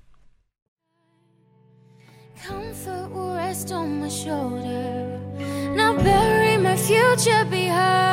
Comfort 2.35 3.11
will 3.11 3.35
rest 3.35 3.73
on 3.73 3.97
my 3.97 4.09
shoulder. 4.09 5.19
Now 5.75 5.97
bury 5.97 6.53
my 6.53 6.77
future 6.77 7.49
behind. 7.49 8.08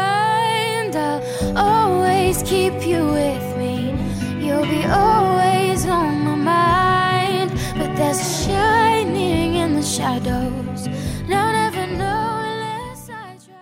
I'll 1.56 1.92
always 1.94 2.44
keep 2.44 2.86
you 2.86 3.06
with 3.06 3.58
me. 3.58 3.94
You'll 4.40 4.66
be 4.66 4.84
always 4.86 5.86
on 5.86 6.24
my 6.26 6.36
mind. 6.36 7.52
But 7.78 7.96
there's 7.96 8.20
a 8.20 8.46
shining 8.46 9.56
in 9.56 9.76
the 9.76 9.84
shadows. 9.84 10.88
Now 11.28 11.52
never 11.52 11.86
know 11.88 12.42
unless 12.44 13.10
I 13.10 13.38
try. 13.38 13.56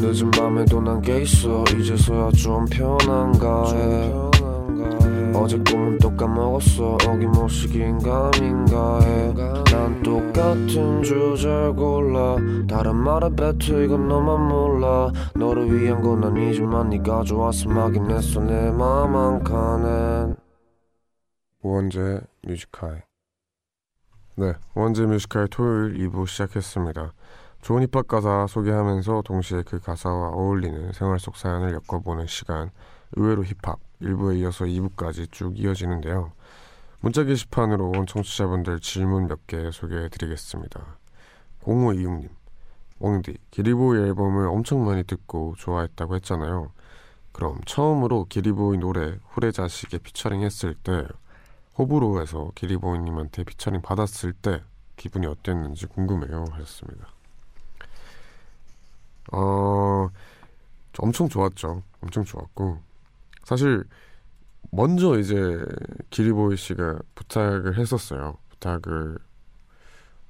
늦은 0.00 0.30
밤에도 0.32 0.80
난게 0.80 1.22
있어 1.22 1.64
이제서야 1.78 2.30
좀 2.32 2.64
편한가 2.66 3.72
해 3.72 4.12
아닌가 4.12 4.25
어제 5.39 5.57
꿈은 5.59 5.99
또 5.99 6.15
까먹었어. 6.15 6.97
어김없이 7.07 7.67
긴가 7.67 8.31
민가 8.39 8.99
해난 9.01 10.01
똑같은 10.03 11.03
주제 11.03 11.47
골라. 11.75 12.35
다른 12.67 12.95
말에 12.95 13.29
뱉어 13.35 13.81
이건 13.83 14.07
너만 14.07 14.47
몰라. 14.47 15.11
너를 15.35 15.71
위한 15.79 16.01
건 16.01 16.23
아니지만 16.23 16.89
네가 16.89 17.23
좋아서 17.23 17.69
막인 17.69 18.09
했어. 18.09 18.41
내 18.41 18.71
맘 18.71 19.15
한 19.15 19.43
칸엔. 19.43 20.35
우원재 21.63 22.21
뮤지카이 22.47 22.99
네, 24.35 24.53
우원재 24.75 25.05
뮤지카이 25.05 25.47
토요일 25.49 25.97
2부 25.97 26.27
시작했습니다. 26.27 27.13
좋은 27.61 27.81
힙합 27.83 28.07
가사 28.07 28.45
소개하면서 28.47 29.23
동시에 29.25 29.63
그 29.65 29.79
가사와 29.79 30.29
어울리는 30.29 30.91
생활 30.93 31.19
속 31.19 31.35
사연을 31.35 31.73
엮어보는 31.73 32.27
시간. 32.27 32.69
의외로 33.15 33.43
힙합 33.43 33.79
1부에 34.01 34.39
이어서 34.39 34.65
2부까지 34.65 35.31
쭉 35.31 35.57
이어지는데요. 35.59 36.31
문자 37.01 37.23
게시판으로 37.23 37.91
온 37.91 38.05
청취자분들 38.05 38.79
질문 38.79 39.27
몇 39.27 39.45
개 39.47 39.71
소개해 39.71 40.09
드리겠습니다. 40.09 40.97
0526님 41.63 42.29
웡디 42.99 43.37
기리보이 43.51 43.99
앨범을 43.99 44.47
엄청 44.47 44.83
많이 44.85 45.03
듣고 45.03 45.55
좋아했다고 45.57 46.15
했잖아요. 46.15 46.71
그럼 47.31 47.59
처음으로 47.65 48.25
기리보이 48.25 48.79
노래 48.79 49.17
후레자식에 49.29 49.99
피처링 49.99 50.41
했을 50.41 50.73
때 50.73 51.07
호불호에서 51.77 52.51
기리보이님한테 52.55 53.43
피처링 53.43 53.81
받았을 53.83 54.33
때 54.33 54.63
기분이 54.95 55.27
어땠는지 55.27 55.85
궁금해요 55.85 56.45
하셨습니다. 56.51 57.07
어, 59.31 60.09
엄청 60.97 61.29
좋았죠. 61.29 61.83
엄청 62.01 62.23
좋았고 62.23 62.79
사실 63.47 63.85
먼저 64.71 65.17
이제 65.17 65.63
기리보이 66.09 66.57
씨가 66.57 66.99
부탁을 67.15 67.77
했었어요. 67.77 68.37
부탁을 68.49 69.17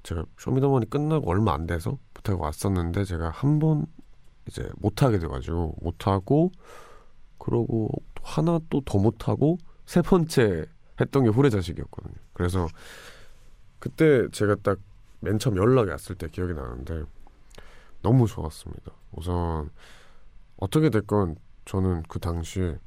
제가 0.04 0.24
쇼미더머니 0.38 0.88
끝나고 0.92 1.28
얼마 1.28 1.54
안 1.56 1.66
돼서 1.66 1.98
부탁이 2.14 2.40
왔었는데 2.40 3.06
제가 3.06 3.32
한 3.32 3.58
번 3.58 3.88
이제 4.48 4.70
못하게 4.78 5.18
돼가지고 5.18 5.76
못하고 5.82 6.52
그러고 7.40 7.90
하나 8.22 8.60
또 8.70 8.82
더 8.86 9.00
못하고 9.00 9.58
세 9.88 10.04
번째 10.04 10.68
했던 11.02 11.24
게 11.24 11.30
후레자식이었거든요. 11.32 12.14
그래서 12.34 12.68
그때 13.80 14.30
제가 14.30 14.56
딱 14.62 14.78
맨 15.22 15.40
처음 15.40 15.58
연락이 15.58 15.90
왔을 15.90 16.16
때 16.16 16.28
기억이 16.30 16.54
나는데 16.54 17.04
너무 18.04 18.28
좋았습니다. 18.28 18.92
우선 19.14 19.72
어떻게 20.58 20.92
됐건 20.92 21.38
저는 21.66 22.04
그 22.04 22.20
당시에 22.20 22.78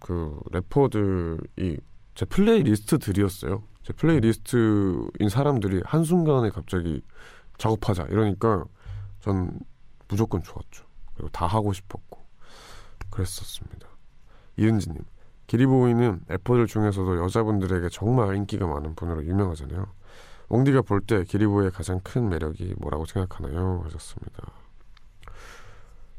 그 0.00 0.40
래퍼들이 0.50 1.78
제 2.14 2.24
playlist들이었어요. 2.24 3.62
제 3.82 3.92
playlist인 3.92 5.28
사람들이 5.30 5.82
한순간에 5.84 6.50
갑자기 6.50 7.02
작업하자 7.58 8.04
이러니까 8.04 8.64
전 9.20 9.58
무조건 10.08 10.42
좋았죠. 10.42 10.84
그리고 11.14 11.28
다 11.30 11.46
하고 11.46 11.72
싶었고 11.72 12.20
그랬었습니다. 13.10 13.88
이은지님 14.56 14.98
기리보이는 15.46 16.22
래퍼들 16.28 16.66
중에서도 16.66 17.18
여자분들에게 17.24 17.88
정말 17.90 18.36
인기가 18.36 18.66
많은 18.66 18.94
분으로 18.94 19.24
유명하잖아요. 19.24 19.86
옹디가 20.48 20.82
볼 20.82 21.00
때 21.02 21.24
기리보이의 21.24 21.70
가장 21.70 22.00
큰 22.00 22.28
매력이 22.28 22.74
뭐라고 22.78 23.04
생각하나요? 23.04 23.82
하셨습니다. 23.84 24.52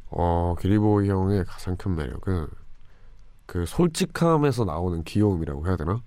어, 0.10 0.56
기리보이 0.60 1.10
형의 1.10 1.46
가장 1.46 1.76
큰 1.78 1.96
매력은 1.96 2.48
그 3.52 3.66
솔직함에서 3.66 4.64
나오는 4.64 5.04
귀여움이라고 5.04 5.68
해야 5.68 5.76
되나? 5.76 6.02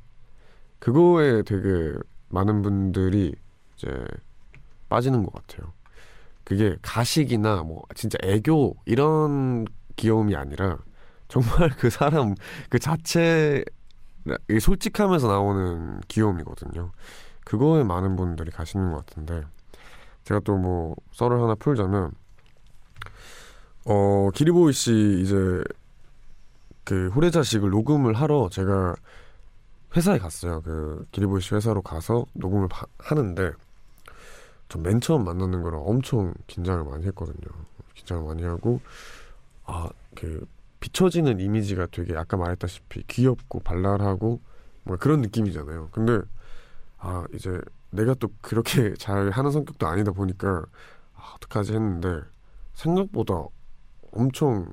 그거에 0.78 1.42
되게 1.42 1.92
많은 2.30 2.62
분들이 2.62 3.34
이제 3.76 3.86
빠지는 4.88 5.24
것 5.24 5.34
같아요. 5.34 5.74
그게 6.42 6.76
가식이나 6.80 7.62
뭐 7.64 7.82
진짜 7.94 8.16
애교 8.22 8.76
이런 8.86 9.66
귀여움이 9.96 10.34
아니라 10.34 10.78
정말 11.28 11.68
그 11.76 11.90
사람 11.90 12.34
그 12.70 12.78
자체 12.78 13.62
솔직함에서 14.58 15.28
나오는 15.28 16.00
귀여움이거든요. 16.08 16.92
그거에 17.44 17.84
많은 17.84 18.16
분들이 18.16 18.50
가시는 18.50 18.90
것 18.92 19.04
같은데 19.04 19.42
제가 20.24 20.40
또 20.40 20.56
뭐 20.56 20.96
썰을 21.12 21.42
하나 21.42 21.54
풀자면 21.56 22.12
어 23.84 24.30
기리보이 24.34 24.72
씨 24.72 25.20
이제 25.22 25.62
그 26.84 27.08
후레자식을 27.10 27.70
녹음을 27.70 28.14
하러 28.14 28.48
제가 28.50 28.94
회사에 29.96 30.18
갔어요. 30.18 30.60
그 30.62 31.06
기리보이 31.12 31.40
씨 31.40 31.54
회사로 31.54 31.82
가서 31.82 32.26
녹음을 32.34 32.68
바, 32.68 32.86
하는데 32.98 33.52
전 34.68 34.82
맨 34.82 35.00
처음 35.00 35.24
만나는 35.24 35.62
거라 35.62 35.78
엄청 35.78 36.34
긴장을 36.46 36.84
많이 36.84 37.06
했거든요. 37.06 37.46
긴장을 37.94 38.24
많이 38.24 38.42
하고 38.44 38.80
아 39.64 39.88
그 40.14 40.46
비춰지는 40.80 41.40
이미지가 41.40 41.86
되게 41.90 42.16
아까 42.16 42.36
말했다시피 42.36 43.04
귀엽고 43.08 43.60
발랄하고 43.60 44.40
뭐 44.84 44.96
그런 44.98 45.22
느낌이잖아요. 45.22 45.88
근데 45.92 46.20
아 46.98 47.24
이제 47.34 47.60
내가 47.90 48.14
또 48.14 48.28
그렇게 48.42 48.94
잘 48.98 49.30
하는 49.30 49.50
성격도 49.50 49.86
아니다 49.86 50.12
보니까 50.12 50.64
아, 51.14 51.34
어떡하지 51.36 51.72
했는데 51.74 52.20
생각보다 52.74 53.44
엄청 54.12 54.70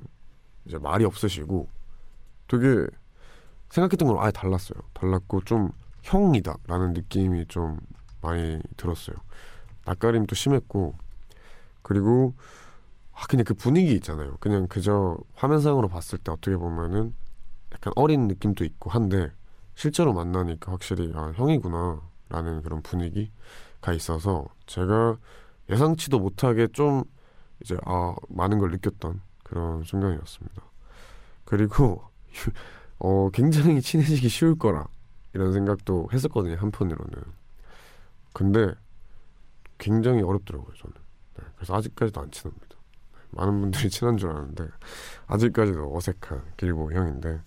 이제 0.66 0.78
말이 0.78 1.04
없으시고 1.04 1.68
되게 2.52 2.86
생각했던 3.70 4.06
거랑 4.06 4.22
아예 4.22 4.30
달랐어요. 4.30 4.78
달랐고 4.92 5.40
좀 5.44 5.70
형이다라는 6.02 6.92
느낌이 6.92 7.46
좀 7.46 7.78
많이 8.20 8.60
들었어요. 8.76 9.16
낯가림도 9.86 10.34
심했고 10.34 10.94
그리고 11.80 12.34
아 13.14 13.26
그냥 13.26 13.44
그 13.44 13.54
분위기 13.54 13.94
있잖아요. 13.94 14.36
그냥 14.38 14.66
그저 14.68 15.16
화면상으로 15.34 15.88
봤을 15.88 16.18
때 16.18 16.30
어떻게 16.30 16.54
보면은 16.56 17.14
약간 17.72 17.94
어린 17.96 18.28
느낌도 18.28 18.64
있고 18.64 18.90
한데 18.90 19.32
실제로 19.74 20.12
만나니까 20.12 20.72
확실히 20.72 21.10
아 21.14 21.32
형이구나 21.34 22.02
라는 22.28 22.62
그런 22.62 22.82
분위기가 22.82 23.92
있어서 23.94 24.46
제가 24.66 25.16
예상치도 25.70 26.18
못하게 26.18 26.68
좀 26.68 27.04
이제 27.62 27.78
아 27.86 28.14
많은 28.28 28.58
걸 28.58 28.70
느꼈던 28.72 29.22
그런 29.42 29.84
순간이었습니다. 29.84 30.62
그리고 31.46 32.11
어 32.98 33.30
굉장히 33.30 33.80
친해지기 33.80 34.28
쉬울 34.28 34.58
거라 34.58 34.86
이런 35.32 35.52
생각도 35.52 36.08
했었거든요 36.12 36.56
한편으로는. 36.56 37.22
근데 38.32 38.74
굉장히 39.78 40.22
어렵더라고요 40.22 40.74
저는. 40.74 40.96
네, 41.38 41.44
그래서 41.56 41.74
아직까지도 41.74 42.20
안 42.20 42.30
친합니다. 42.30 42.76
네, 43.14 43.20
많은 43.30 43.60
분들이 43.60 43.90
친한 43.90 44.16
줄 44.16 44.30
아는데 44.30 44.68
아직까지도 45.26 45.96
어색한 45.96 46.52
기리보이 46.56 46.94
형인데 46.94 47.40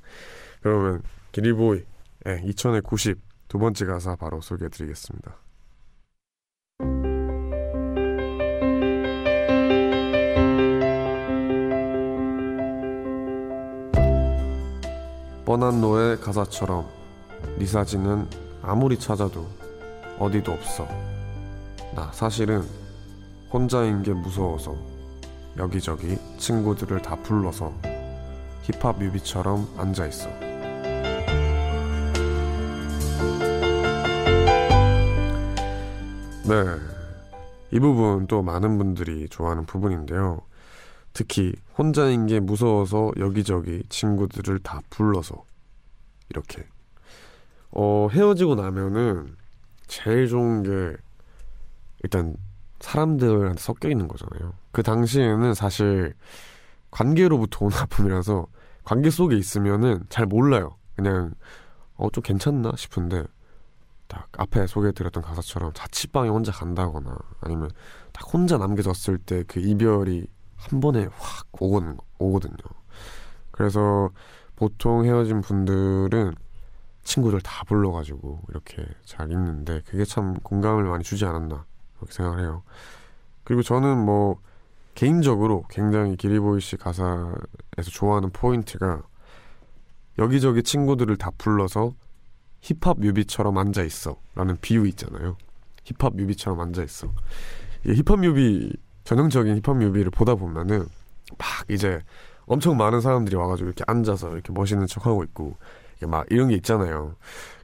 그러면 0.61 1.03
기리보이 1.31 1.85
예, 2.27 2.41
2000의 2.41 2.83
90 2.83 3.19
두 3.47 3.59
번째 3.59 3.85
가사 3.85 4.15
바로 4.15 4.41
소개해 4.41 4.69
드리겠습니다. 4.69 5.44
뻔한 15.45 15.79
노의 15.79 16.19
가사처럼 16.21 16.87
네 17.59 17.67
사진은 17.67 18.27
아무리 18.63 18.97
찾아도 18.97 19.45
어디도 20.17 20.51
없어. 20.51 20.87
나 21.95 22.11
사실은 22.11 22.67
혼자인 23.53 24.01
게 24.01 24.11
무서워서 24.11 24.75
여기저기 25.55 26.17
친구들을 26.39 26.99
다 27.03 27.15
불러서 27.17 27.71
힙합 28.63 28.97
뮤비처럼 28.97 29.69
앉아 29.77 30.07
있어. 30.07 30.29
네. 36.47 36.55
이 37.71 37.79
부분 37.79 38.25
또 38.25 38.41
많은 38.41 38.79
분들이 38.79 39.29
좋아하는 39.29 39.67
부분인데요. 39.67 40.41
특히 41.15 41.53
혼자인 41.77 42.27
게 42.27 42.41
무서워서 42.41 43.13
여기저기 43.17 43.83
친구들을 43.87 44.59
다 44.59 44.81
불러서 44.89 45.45
이렇게 46.29 46.67
어, 47.71 48.09
헤어지고 48.11 48.55
나면은 48.55 49.37
제일 49.87 50.27
좋은 50.27 50.61
게 50.63 50.97
일단 52.03 52.35
사람들한테 52.81 53.61
섞여 53.61 53.89
있는 53.89 54.09
거잖아요. 54.09 54.53
그 54.73 54.83
당시에는 54.83 55.53
사실 55.53 56.13
관계로부터 56.91 57.65
온 57.65 57.71
아픔이라서 57.73 58.47
관계 58.83 59.09
속에 59.09 59.37
있으면은 59.37 60.03
잘 60.09 60.25
몰라요. 60.25 60.75
그냥 60.97 61.33
어 61.95 62.09
좀 62.09 62.23
괜찮나 62.23 62.73
싶은데 62.75 63.23
딱 64.07 64.27
앞에 64.37 64.67
소개해드렸던 64.67 65.23
가사처럼 65.23 65.71
자취방에 65.73 66.27
혼자 66.27 66.51
간다거나 66.51 67.17
아니면 67.39 67.71
딱 68.11 68.31
혼자 68.33 68.57
남겨졌을 68.57 69.17
때 69.17 69.43
그 69.47 69.61
이별이 69.61 70.27
한 70.69 70.79
번에 70.79 71.07
확 71.17 71.47
오거든, 71.59 71.97
오거든요. 72.17 72.55
그래서 73.51 74.09
보통 74.55 75.05
헤어진 75.05 75.41
분들은 75.41 76.33
친구들 77.03 77.41
다 77.41 77.63
불러가지고 77.65 78.41
이렇게 78.49 78.85
잘 79.03 79.31
읽는데 79.31 79.81
그게 79.85 80.05
참 80.05 80.33
공감을 80.35 80.83
많이 80.85 81.03
주지 81.03 81.25
않았나 81.25 81.65
그렇게 81.97 82.13
생각을 82.13 82.41
해요. 82.41 82.63
그리고 83.43 83.61
저는 83.61 83.97
뭐 84.03 84.39
개인적으로 84.95 85.65
굉장히 85.69 86.15
기리보이 86.15 86.61
씨 86.61 86.77
가사에서 86.77 87.91
좋아하는 87.91 88.31
포인트가 88.31 89.03
여기저기 90.17 90.63
친구들을 90.63 91.15
다 91.17 91.29
불러서 91.37 91.93
힙합 92.61 92.99
뮤비처럼 92.99 93.57
앉아 93.57 93.83
있어 93.83 94.19
라는 94.33 94.57
비유 94.59 94.87
있잖아요. 94.87 95.37
힙합 95.83 96.15
뮤비처럼 96.15 96.59
앉아 96.59 96.83
있어. 96.83 97.13
이 97.85 97.93
힙합 97.93 98.19
뮤비 98.19 98.75
전형적인 99.05 99.55
힙합 99.57 99.77
뮤비를 99.77 100.11
보다 100.11 100.35
보면은 100.35 100.85
막 101.37 101.47
이제 101.69 102.01
엄청 102.45 102.77
많은 102.77 103.01
사람들이 103.01 103.35
와가지고 103.35 103.67
이렇게 103.67 103.83
앉아서 103.87 104.33
이렇게 104.33 104.51
멋있는 104.51 104.85
척 104.87 105.05
하고 105.05 105.23
있고 105.23 105.55
막 106.01 106.25
이런 106.29 106.49
게 106.49 106.55
있잖아요. 106.55 107.15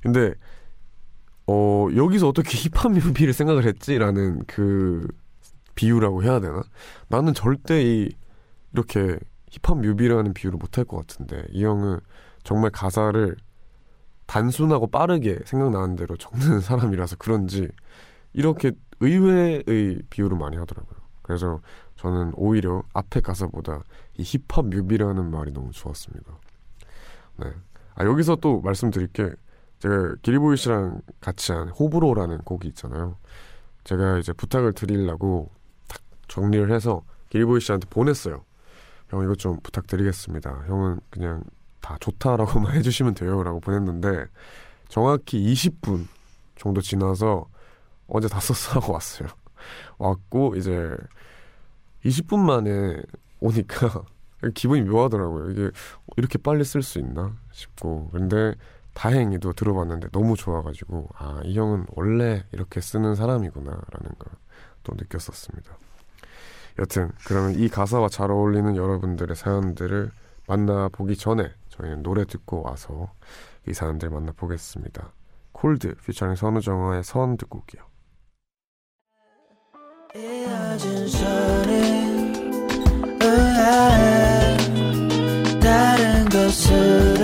근데 0.01 0.33
어 1.47 1.87
여기서 1.95 2.27
어떻게 2.27 2.57
힙합 2.57 2.91
뮤비를 2.93 3.33
생각을 3.33 3.65
했지라는 3.65 4.43
그 4.47 5.07
비유라고 5.75 6.23
해야 6.23 6.39
되나? 6.39 6.63
나는 7.09 7.33
절대 7.33 7.83
이 7.83 8.09
이렇게 8.73 9.17
힙합 9.49 9.79
뮤비라는 9.79 10.33
비유를 10.33 10.57
못할 10.57 10.85
것 10.85 10.97
같은데 10.97 11.43
이 11.51 11.63
형은 11.63 11.99
정말 12.43 12.71
가사를 12.71 13.35
단순하고 14.27 14.87
빠르게 14.87 15.39
생각나는 15.45 15.95
대로 15.95 16.15
적는 16.17 16.61
사람이라서 16.61 17.17
그런지 17.17 17.67
이렇게 18.33 18.71
의외의 19.01 20.01
비유를 20.09 20.37
많이 20.37 20.57
하더라고요. 20.57 21.00
그래서 21.21 21.59
저는 21.95 22.33
오히려 22.35 22.83
앞에 22.93 23.21
가사보다 23.21 23.83
이 24.17 24.23
힙합 24.23 24.65
뮤비라는 24.65 25.31
말이 25.31 25.51
너무 25.51 25.71
좋았습니다. 25.71 26.31
네. 27.37 27.53
아, 27.95 28.05
여기서 28.05 28.37
또 28.37 28.61
말씀드릴 28.61 29.07
게 29.07 29.29
제가 29.79 30.15
기리보이 30.21 30.57
씨랑 30.57 31.01
같이 31.19 31.51
한 31.51 31.69
호불호라는 31.69 32.39
곡이 32.39 32.67
있잖아요. 32.69 33.17
제가 33.83 34.19
이제 34.19 34.31
부탁을 34.33 34.73
드리려고 34.73 35.49
딱 35.87 36.01
정리를 36.27 36.71
해서 36.71 37.03
기리보이 37.29 37.59
씨한테 37.61 37.87
보냈어요. 37.89 38.43
형 39.09 39.23
이것 39.23 39.37
좀 39.37 39.59
부탁드리겠습니다. 39.61 40.65
형은 40.67 40.99
그냥 41.09 41.43
다 41.81 41.97
좋다라고만 41.99 42.73
해주시면 42.77 43.15
돼요라고 43.15 43.59
보냈는데 43.59 44.25
정확히 44.87 45.41
20분 45.51 46.07
정도 46.55 46.79
지나서 46.81 47.47
어제 48.07 48.27
다 48.27 48.39
썼어 48.39 48.79
하고 48.79 48.93
왔어요. 48.93 49.29
왔고 49.97 50.55
이제 50.55 50.95
20분 52.05 52.39
만에 52.39 53.01
오니까 53.39 54.03
기분이 54.55 54.81
묘하더라고요. 54.81 55.51
이게 55.51 55.71
이렇게 56.17 56.37
빨리 56.37 56.63
쓸 56.63 56.81
수 56.81 56.99
있나 56.99 57.35
싶고 57.51 58.09
근데 58.11 58.55
다행히도 58.93 59.53
들어봤는데 59.53 60.09
너무 60.11 60.35
좋아가지고 60.35 61.09
아 61.15 61.41
이 61.45 61.57
형은 61.57 61.85
원래 61.95 62.43
이렇게 62.51 62.81
쓰는 62.81 63.15
사람이구나라는 63.15 64.11
걸 64.19 64.41
또 64.83 64.93
느꼈었습니다. 64.97 65.77
여튼 66.79 67.11
그러면 67.25 67.53
이 67.53 67.67
가사와 67.69 68.09
잘 68.09 68.31
어울리는 68.31 68.75
여러분들의 68.75 69.35
사연들을 69.35 70.11
만나보기 70.47 71.17
전에 71.17 71.53
저희는 71.69 72.03
노래 72.03 72.25
듣고 72.25 72.63
와서 72.63 73.11
이 73.67 73.73
사연들 73.73 74.09
만나보겠습니다. 74.09 75.13
콜드 75.51 75.95
피처링 76.05 76.35
선우정아의 76.35 77.03
선 77.03 77.37
듣고 77.37 77.59
올게요. 77.59 77.83
다른 85.61 86.25
곳으로 86.29 87.23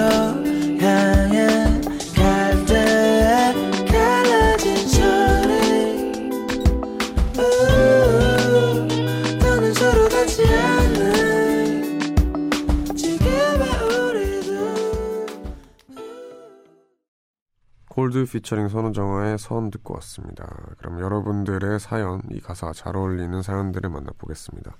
콜드 18.18 18.32
피처링 18.32 18.70
선우정아의 18.70 19.38
선 19.38 19.70
듣고 19.70 19.94
왔습니다. 19.96 20.48
그럼 20.80 21.00
여러분들의 21.00 21.80
사연, 21.80 22.22
이 22.32 22.40
가사가 22.40 22.74
잘 22.74 22.96
어울리는 22.96 23.44
사연들을 23.44 23.92
만나보겠습니다. 23.92 24.76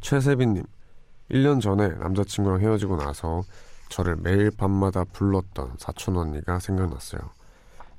최세빈님, 0.00 0.64
1년 1.30 1.60
전에 1.60 1.88
남자친구랑 1.88 2.60
헤어지고 2.60 2.96
나서 2.96 3.42
저를 3.90 4.16
매일 4.16 4.50
밤마다 4.50 5.04
불렀던 5.04 5.74
사촌 5.78 6.16
언니가 6.16 6.58
생각났어요. 6.58 7.20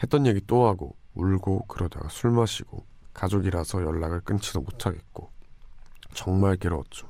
했던 0.03 0.25
얘기 0.25 0.41
또 0.45 0.67
하고, 0.67 0.97
울고, 1.13 1.67
그러다가 1.67 2.09
술 2.09 2.31
마시고, 2.31 2.83
가족이라서 3.13 3.83
연락을 3.83 4.19
끊지도 4.21 4.59
못하겠고, 4.59 5.31
정말 6.13 6.57
괴로웠죠. 6.57 7.07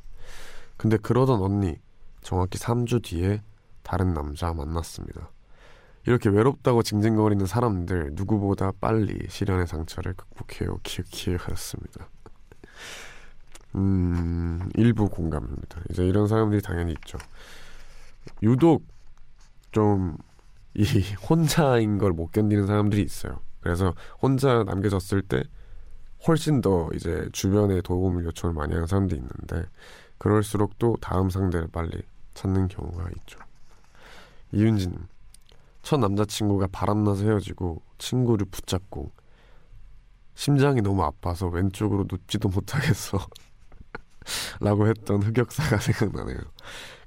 근데 0.78 0.98
그러던 0.98 1.42
언니, 1.42 1.80
정확히 2.22 2.60
3주 2.60 3.04
뒤에 3.04 3.42
다른 3.82 4.14
남자 4.14 4.54
만났습니다. 4.54 5.32
이렇게 6.06 6.30
외롭다고 6.30 6.82
징징거리는 6.84 7.46
사람들 7.46 8.12
누구보다 8.14 8.72
빨리 8.80 9.28
시련의 9.30 9.68
상처를 9.68 10.14
극복해요. 10.14 10.80
키읔키읔 10.84 11.38
하였습니다. 11.40 12.08
음, 13.76 14.70
일부 14.76 15.10
공감입니다. 15.10 15.82
이제 15.90 16.06
이런 16.06 16.28
사람들이 16.28 16.62
당연히 16.62 16.94
있죠. 16.94 17.18
유독 18.42 18.84
좀 19.72 20.18
이 20.76 20.84
혼자인 21.30 21.98
걸 21.98 22.14
못 22.14 22.32
견디는 22.32 22.68
사람들이 22.68 23.02
있어요. 23.02 23.40
그래서 23.62 23.94
혼자 24.22 24.64
남겨졌을 24.64 25.22
때 25.22 25.44
훨씬 26.28 26.62
더 26.62 26.90
이제 26.94 27.28
주변에 27.32 27.82
도움을 27.82 28.26
요청을 28.26 28.54
많이 28.54 28.74
하는 28.74 28.88
사람들이 28.88 29.20
있는데 29.20 29.70
그럴수록 30.18 30.78
또 30.80 30.98
다음 31.02 31.30
상대를 31.30 31.68
빨리 31.72 32.02
찾는 32.34 32.68
경우가 32.68 33.10
있죠. 33.20 33.40
이윤진 34.52 34.96
첫 35.82 35.98
남자친구가 35.98 36.68
바람나서 36.72 37.26
헤어지고 37.26 37.82
친구를 37.98 38.46
붙잡고 38.50 39.12
심장이 40.36 40.82
너무 40.82 41.04
아파서 41.04 41.48
왼쪽으로 41.48 42.06
눕지도 42.10 42.50
못하겠어 42.50 43.18
라고 44.62 44.88
했던 44.88 45.22
흑역사가 45.22 45.80
생각나네요. 45.84 46.38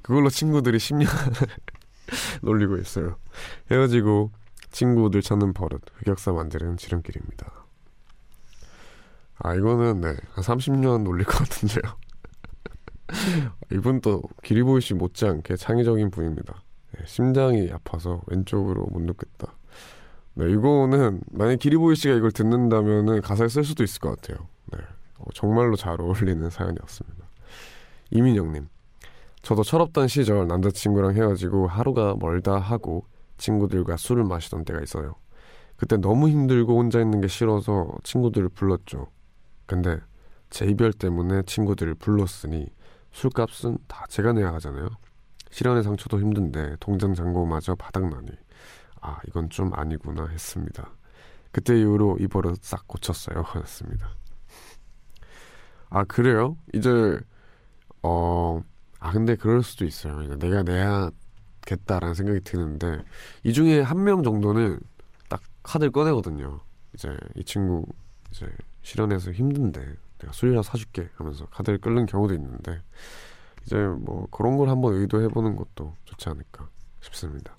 그걸로 0.02 0.28
친구들이 0.28 0.78
10년 0.78 1.06
놀리고 2.42 2.76
있어요. 2.78 3.16
헤어지고 3.70 4.32
친구들 4.70 5.22
찾는 5.22 5.52
버릇, 5.52 5.82
흑역사 5.98 6.32
만드는 6.32 6.76
지름길입니다. 6.76 7.66
아, 9.38 9.54
이거는 9.54 10.00
네, 10.00 10.16
한 10.32 10.44
30년 10.44 11.02
놀릴 11.02 11.26
것 11.26 11.38
같은데요. 11.38 11.96
이분 13.72 14.00
또 14.00 14.22
기리보이 14.42 14.80
씨 14.80 14.94
못지않게 14.94 15.56
창의적인 15.56 16.10
분입니다. 16.10 16.62
네, 16.92 17.04
심장이 17.06 17.70
아파서 17.72 18.20
왼쪽으로 18.26 18.86
못 18.86 19.00
눕겠다. 19.02 19.54
네, 20.34 20.50
이거는 20.50 21.20
만약 21.30 21.58
기리보이 21.58 21.96
씨가 21.96 22.14
이걸 22.14 22.32
듣는다면은 22.32 23.20
가사에 23.20 23.48
쓸 23.48 23.64
수도 23.64 23.82
있을 23.82 24.00
것 24.00 24.20
같아요. 24.20 24.46
네, 24.72 24.78
어, 25.18 25.24
정말로 25.34 25.76
잘 25.76 26.00
어울리는 26.00 26.48
사연이었습니다. 26.48 27.26
이민영님, 28.10 28.68
저도 29.42 29.62
철없던 29.62 30.08
시절 30.08 30.46
남자친구랑 30.46 31.14
헤어지고 31.14 31.66
하루가 31.66 32.14
멀다 32.18 32.58
하고 32.58 33.06
친구들과 33.38 33.96
술을 33.96 34.24
마시던 34.24 34.64
때가 34.64 34.80
있어요. 34.82 35.14
그때 35.76 35.96
너무 35.96 36.28
힘들고 36.28 36.78
혼자 36.78 37.00
있는 37.00 37.20
게 37.20 37.26
싫어서 37.26 37.90
친구들을 38.04 38.50
불렀죠. 38.50 39.08
근데 39.66 39.98
제 40.48 40.66
이별 40.66 40.92
때문에 40.92 41.42
친구들을 41.42 41.94
불렀으니 41.96 42.68
술값은 43.10 43.78
다 43.88 44.06
제가 44.08 44.32
내야 44.32 44.52
하잖아요. 44.54 44.90
실현의 45.52 45.84
상처도 45.84 46.18
힘든데 46.20 46.76
동장 46.80 47.14
잔고마저 47.14 47.76
바닥나니 47.76 48.30
아 49.02 49.20
이건 49.28 49.50
좀 49.50 49.70
아니구나 49.74 50.26
했습니다. 50.28 50.90
그때 51.52 51.78
이후로 51.78 52.18
이 52.20 52.26
버릇 52.26 52.58
싹 52.62 52.88
고쳤어요 52.88 53.42
하였습니다. 53.46 54.08
아 55.90 56.04
그래요? 56.04 56.56
이제 56.74 57.20
어 58.02 58.60
아 59.04 59.10
근데 59.12 59.34
그럴 59.34 59.64
수도 59.64 59.84
있어요. 59.84 60.16
내가 60.36 60.62
내야겠다라는 60.62 62.14
생각이 62.14 62.40
드는데 62.42 63.02
이 63.42 63.52
중에 63.52 63.80
한 63.80 64.04
명 64.04 64.22
정도는 64.22 64.78
딱 65.28 65.42
카드를 65.64 65.90
꺼내거든요. 65.90 66.60
이제 66.94 67.16
이 67.34 67.42
친구 67.44 67.84
이제 68.30 68.46
실현해서 68.82 69.32
힘든데 69.32 69.80
내가 70.18 70.32
술이라 70.32 70.62
사줄게 70.62 71.08
하면서 71.16 71.46
카드를 71.46 71.78
끌는 71.80 72.06
경우도 72.06 72.32
있는데 72.34 72.80
이제 73.64 73.76
뭐 73.76 74.26
그런 74.30 74.56
걸 74.56 74.68
한번 74.68 74.94
의도해 74.94 75.28
보는 75.28 75.56
것도 75.56 75.94
좋지 76.04 76.28
않을까 76.28 76.68
싶습니다. 77.00 77.56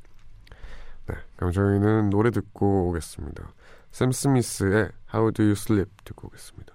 네, 1.07 1.15
그럼 1.35 1.51
저희는 1.51 2.09
노래 2.09 2.31
듣고 2.31 2.89
오겠습니다. 2.89 3.53
샘 3.91 4.11
스미스의 4.11 4.89
How 5.13 5.31
Do 5.31 5.43
You 5.45 5.51
Sleep 5.51 5.89
듣고 6.03 6.27
오겠습니다. 6.27 6.73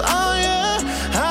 All 0.00 0.36
you 0.36 0.78
have 1.14 1.27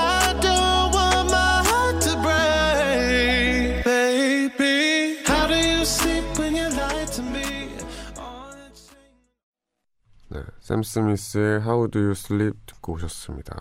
샘 10.68 10.84
스미스의 10.84 11.62
How 11.62 11.88
Do 11.90 12.02
You 12.02 12.12
Sleep 12.12 12.60
듣고 12.66 12.96
오셨습니다. 12.96 13.56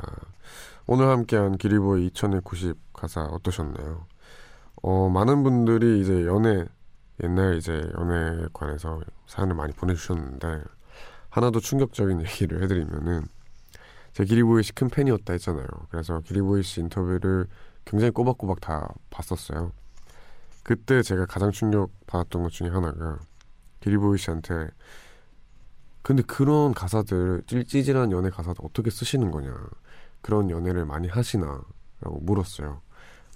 오늘 0.89 1.07
함께한 1.07 1.57
기리보의 1.57 2.07
2090 2.07 2.77
가사 2.93 3.23
어떠셨나요? 3.27 4.09
어, 4.83 5.09
많은 5.09 5.45
분들이 5.45 6.01
이제 6.01 6.27
연애, 6.27 6.67
옛날 7.23 7.59
이제 7.59 7.89
연애에 7.97 8.49
관해서 8.53 9.01
사연을 9.29 9.55
많이 9.55 9.73
보내주셨는데, 9.73 10.65
하나 11.31 11.53
더 11.53 11.61
충격적인 11.61 12.23
얘기를 12.27 12.61
해드리면은, 12.65 13.29
제 14.13 14.25
기리보이 14.25 14.65
씨 14.65 14.73
큰 14.73 14.89
팬이었다 14.91 15.33
했잖아요. 15.33 15.69
그래서 15.91 16.19
기리보이 16.23 16.65
씨 16.65 16.81
인터뷰를 16.81 17.47
굉장히 17.85 18.11
꼬박꼬박 18.11 18.61
다 18.61 18.93
봤었어요. 19.11 19.71
그때 20.65 21.03
제가 21.03 21.27
가장 21.27 21.53
충격 21.53 21.93
받았던 22.09 22.43
것 22.43 22.51
중에 22.51 22.69
하나가, 22.69 23.21
기리보이 23.79 24.19
씨한테 24.19 24.71
근데 26.07 26.23
그런 26.23 26.73
가사들 26.73 27.43
찔찌질한 27.49 28.13
연애 28.13 28.31
가사들 28.31 28.65
어떻게 28.65 28.91
쓰시는 28.91 29.33
거냐? 29.33 29.53
그런 30.23 30.51
연애를 30.51 30.85
많이 30.85 31.09
하시나? 31.09 31.61
라고 32.01 32.21
물었어요. 32.21 32.81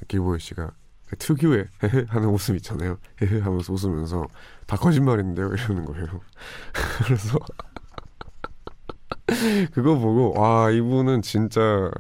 기보이 0.07 0.39
씨가 0.39 0.71
그 1.09 1.17
특유의 1.17 1.67
하는 2.07 2.29
웃음 2.29 2.55
있잖아요. 2.59 2.97
하면서 3.43 3.73
웃으면서 3.73 4.29
다 4.67 4.77
거짓말인데요? 4.77 5.49
이러는 5.49 5.85
거예요. 5.85 6.21
그래서 7.05 7.39
그거 9.73 9.99
보고 9.99 10.39
와 10.39 10.71
이분은 10.71 11.23
진짜 11.23 11.91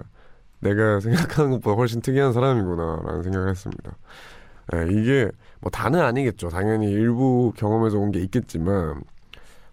내가 0.61 1.01
생각하는 1.01 1.53
것보다 1.53 1.77
훨씬 1.77 2.01
특이한 2.01 2.33
사람이구나 2.33 3.03
라는 3.05 3.23
생각을 3.25 3.49
했습니다. 3.51 3.97
네, 4.73 4.87
이게 4.93 5.31
뭐 5.61 5.71
다는 5.71 6.01
아니겠죠. 6.03 6.49
당연히 6.51 6.91
일부 6.91 7.53
경험에서 7.57 7.99
온 7.99 8.13
게 8.13 8.21
있겠지만 8.21 9.03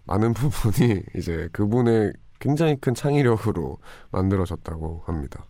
많은 0.08 0.32
부분이 0.34 1.02
이제 1.16 1.48
그분의 1.52 2.12
굉장히 2.40 2.76
큰 2.76 2.94
창의력으로 2.94 3.78
만들어졌다고 4.10 5.02
합니다. 5.06 5.46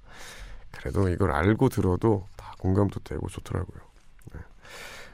그래도 0.73 1.09
이걸 1.09 1.33
알고 1.33 1.69
들어도 1.69 2.27
다 2.37 2.53
공감도 2.59 3.01
되고 3.01 3.27
좋더라고요. 3.29 3.79
네. 4.35 4.41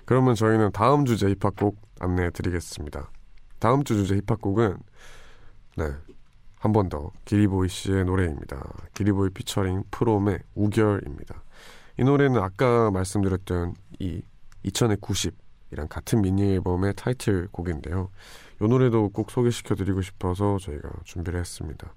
그러면 0.04 0.35
저희는 0.35 0.72
다음 0.72 1.04
주제 1.04 1.28
힙합곡 1.40 1.76
안내해 2.00 2.30
드리겠습니다. 2.30 3.11
다음 3.59 3.85
주 3.85 3.94
주제 3.94 4.20
힙합곡은 4.26 4.78
네. 5.76 5.92
한 6.59 6.72
번 6.72 6.88
더 6.88 7.12
기리보이 7.26 7.68
씨의 7.68 8.07
노래입니다. 8.07 8.57
기리보이 8.94 9.30
피처링 9.30 9.85
프롬의 9.90 10.38
우결입니다. 10.54 11.42
이 11.98 12.04
노래는 12.04 12.40
아까 12.42 12.90
말씀드렸던 12.90 13.74
이 13.98 14.22
2000의 14.64 14.98
90 15.00 15.35
이랑 15.74 15.88
같은 15.88 16.22
미니 16.22 16.54
앨범의 16.54 16.94
타이틀곡인데요. 16.94 18.08
이 18.60 18.64
노래도 18.64 19.08
꼭 19.10 19.30
소개시켜드리고 19.32 20.02
싶어서 20.02 20.56
저희가 20.58 20.88
준비를 21.02 21.40
했습니다. 21.40 21.92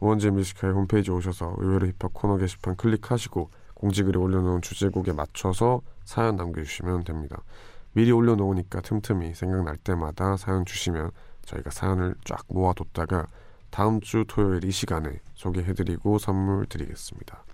우원재 0.00 0.30
Music 0.30 0.54
High 0.54 0.74
홈페이지 0.74 1.12
오셔서 1.12 1.54
의외로 1.58 1.86
힙합 1.86 2.12
코너 2.12 2.36
게시판 2.38 2.74
클릭하시고 2.74 3.50
공지글에 3.74 4.18
올려놓은 4.18 4.62
주제곡에 4.62 5.12
맞춰서 5.12 5.80
사연 6.04 6.36
남겨주시면 6.36 7.04
됩니다. 7.04 7.40
미리 7.92 8.10
올려놓으니까 8.10 8.80
틈틈이 8.80 9.34
생각날 9.34 9.76
때마다 9.76 10.36
사연 10.36 10.64
주시면 10.64 11.12
저희가 11.44 11.70
사연을 11.70 12.14
쫙 12.24 12.44
모아뒀다가 12.48 13.28
다음 13.70 14.00
주 14.00 14.24
토요일 14.26 14.64
이 14.64 14.72
시간에 14.72 15.20
소개해드리고 15.34 16.18
선물 16.18 16.66
드리겠습니다. 16.66 17.44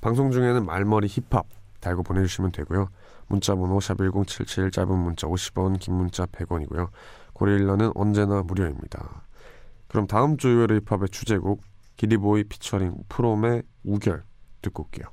방송 0.00 0.32
중에는 0.32 0.66
말머리 0.66 1.06
힙합 1.06 1.46
달고 1.80 2.02
보내주시면 2.02 2.50
되고요. 2.50 2.88
문자 3.28 3.54
번호 3.54 3.78
샵1077 3.78 4.72
짧은 4.72 4.98
문자 4.98 5.26
50원 5.26 5.78
긴 5.78 5.94
문자 5.94 6.26
100원이고요. 6.26 6.88
고릴라는 7.34 7.92
언제나 7.94 8.42
무료입니다. 8.42 9.22
그럼 9.86 10.06
다음 10.06 10.36
주 10.36 10.48
요일의 10.48 10.80
힙합의 10.86 11.08
주제곡 11.10 11.62
기리보이 11.96 12.44
피처링 12.44 12.94
프롬의 13.08 13.62
우결 13.84 14.24
듣고 14.62 14.84
올게요. 14.84 15.06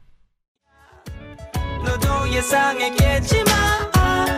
너도 1.84 2.30
예상했겠지만 2.30 3.46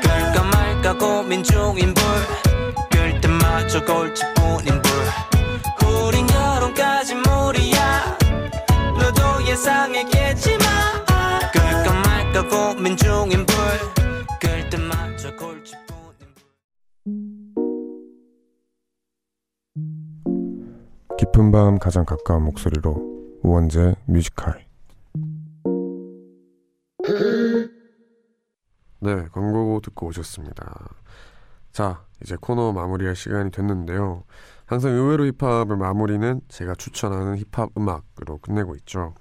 끌까 0.02 0.44
말까 0.44 0.98
고민 0.98 1.44
중인 1.44 1.94
불끌 1.94 3.22
때마저 3.22 3.84
골치뿐인 3.86 4.82
불 4.82 5.88
우린 5.88 6.28
결혼까지 6.28 7.16
무리야 7.16 8.18
너도 9.00 9.46
예상했겠지만 9.48 11.07
고민 12.50 12.96
중인 12.98 13.46
불끌 13.46 14.70
때마저 14.70 15.36
골치뿐인 15.36 16.34
깊은 21.18 21.52
밤 21.52 21.80
가장 21.80 22.06
가까운 22.06 22.44
목소리로 22.44 23.40
우원재 23.44 23.96
뮤지컬. 24.06 24.66
네 29.00 29.28
광고 29.32 29.80
듣고 29.82 30.08
오셨습니다. 30.08 30.90
자 31.72 32.04
이제 32.24 32.36
코너 32.40 32.72
마무리할 32.72 33.16
시간이 33.16 33.52
됐는데요. 33.52 34.24
항상 34.66 34.92
의외로 34.92 35.26
힙합을 35.26 35.78
마무리는 35.78 36.42
제가 36.50 36.76
추천하는 36.76 37.38
힙합 37.38 37.70
음악으로 37.78 38.40
끝내고 38.40 38.76
있죠 38.78 39.14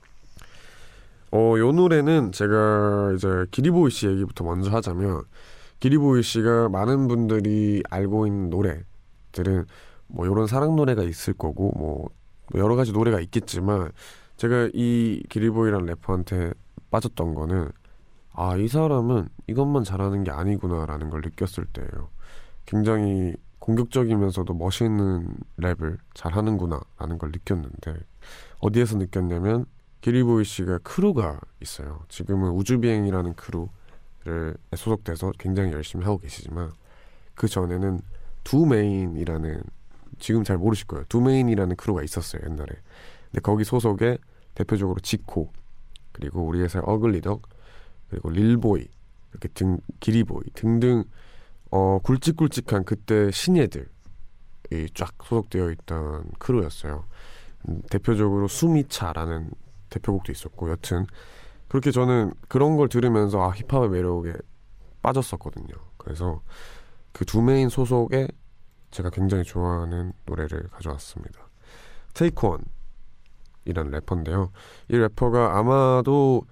어, 1.32 1.54
요 1.58 1.72
노래는 1.72 2.32
제가 2.32 3.12
이제 3.16 3.28
기리보이 3.50 3.90
씨 3.90 4.06
얘기부터 4.06 4.44
먼저 4.44 4.70
하자면 4.70 5.22
기리보이 5.80 6.22
씨가 6.22 6.68
많은 6.68 7.08
분들이 7.08 7.82
알고 7.90 8.26
있는 8.26 8.50
노래들은 8.50 9.66
뭐 10.08 10.26
이런 10.26 10.46
사랑 10.46 10.76
노래가 10.76 11.02
있을 11.02 11.34
거고 11.34 11.72
뭐 11.76 12.08
여러 12.54 12.76
가지 12.76 12.92
노래가 12.92 13.20
있겠지만 13.20 13.90
제가 14.36 14.70
이 14.72 15.22
기리보이란 15.28 15.86
래퍼한테 15.86 16.52
빠졌던 16.90 17.34
거는 17.34 17.70
아 18.32 18.56
이 18.56 18.68
사람은 18.68 19.28
이것만 19.46 19.84
잘하는 19.84 20.22
게 20.24 20.30
아니구나라는 20.30 21.08
걸 21.10 21.22
느꼈을 21.22 21.64
때예요. 21.72 22.10
굉장히 22.66 23.34
공격적이면서도 23.60 24.52
멋있는 24.54 25.28
랩을 25.58 25.98
잘하는구나라는 26.14 27.18
걸 27.18 27.30
느꼈는데 27.32 27.96
어디에서 28.60 28.98
느꼈냐면 28.98 29.64
기리보이 30.06 30.44
씨가 30.44 30.78
crew가 30.84 31.40
있어요. 31.60 32.04
지금은 32.08 32.50
우주비행이라는 32.52 33.34
crew를 33.34 34.56
소속돼서 34.76 35.32
굉장히 35.36 35.72
열심히 35.72 36.04
하고 36.04 36.18
계시지만 36.18 36.70
그 37.34 37.48
전에는 37.48 37.98
Do'main이라는 38.44 39.64
지금 40.20 40.44
잘 40.44 40.58
모르실 40.58 40.86
거예요. 40.86 41.04
Do'main이라는 41.08 41.74
크루가 41.74 42.04
있었어요 42.04 42.40
옛날에. 42.44 42.68
근데 43.32 43.40
거기 43.42 43.64
소속의 43.64 44.18
대표적으로 44.54 45.00
지코 45.00 45.50
그리고 46.12 46.46
우리 46.46 46.60
회사의 46.60 46.84
어글리덕 46.86 47.42
그리고 48.08 48.30
릴보이 48.30 48.86
이렇게 49.32 49.48
등 49.48 49.78
기리보이 49.98 50.44
등등 50.54 51.02
어 51.72 51.98
굵직굵직한 51.98 52.84
그때 52.84 53.32
신예들이 53.32 53.88
쫙 54.94 55.12
소속되어 55.24 55.72
있던 55.72 56.30
크루였어요. 56.38 57.06
음, 57.68 57.82
대표적으로 57.90 58.46
수미차라는 58.46 59.65
대표곡도 59.98 60.32
있었고 60.32 60.70
여튼 60.70 61.06
그렇게 61.68 61.90
저는 61.90 62.32
그런 62.48 62.76
걸 62.76 62.88
들으면서 62.88 63.42
아 63.42 63.50
힙합의 63.50 63.90
매력에 63.90 64.32
빠졌었거든요. 65.02 65.74
그래서 65.98 66.40
그 67.12 67.24
Do'main 67.24 67.68
소속의 67.68 68.28
제가 68.90 69.10
굉장히 69.10 69.42
좋아하는 69.42 70.12
노래를 70.26 70.68
가져왔습니다. 70.68 71.48
TakeOne이라는 72.14 73.90
래퍼인데요. 73.90 74.52
이 74.88 74.96
래퍼가 74.96 75.58
아마도 75.58 76.42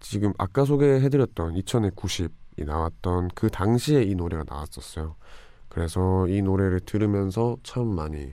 지금 0.00 0.32
아까 0.38 0.64
소개해드렸던 0.64 1.54
2000의 1.54 1.94
90이 1.94 2.64
나왔던 2.64 3.28
그 3.34 3.50
당시에 3.50 4.02
이 4.02 4.14
노래가 4.14 4.44
나왔었어요. 4.46 5.16
그래서 5.68 6.26
이 6.28 6.42
노래를 6.42 6.80
들으면서 6.80 7.56
참 7.62 7.86
많이 7.86 8.32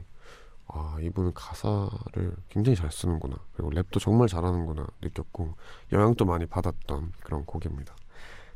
아 0.67 0.97
이분은 1.02 1.34
가사를 1.34 2.36
굉장히 2.49 2.76
잘 2.76 2.91
쓰는구나 2.91 3.36
그리고 3.54 3.71
랩도 3.71 3.99
정말 3.99 4.28
잘하는구나 4.28 4.88
느꼈고 5.02 5.56
영향도 5.91 6.26
많이 6.26 6.45
받았던 6.45 7.13
그런 7.23 7.45
곡입니다. 7.45 7.95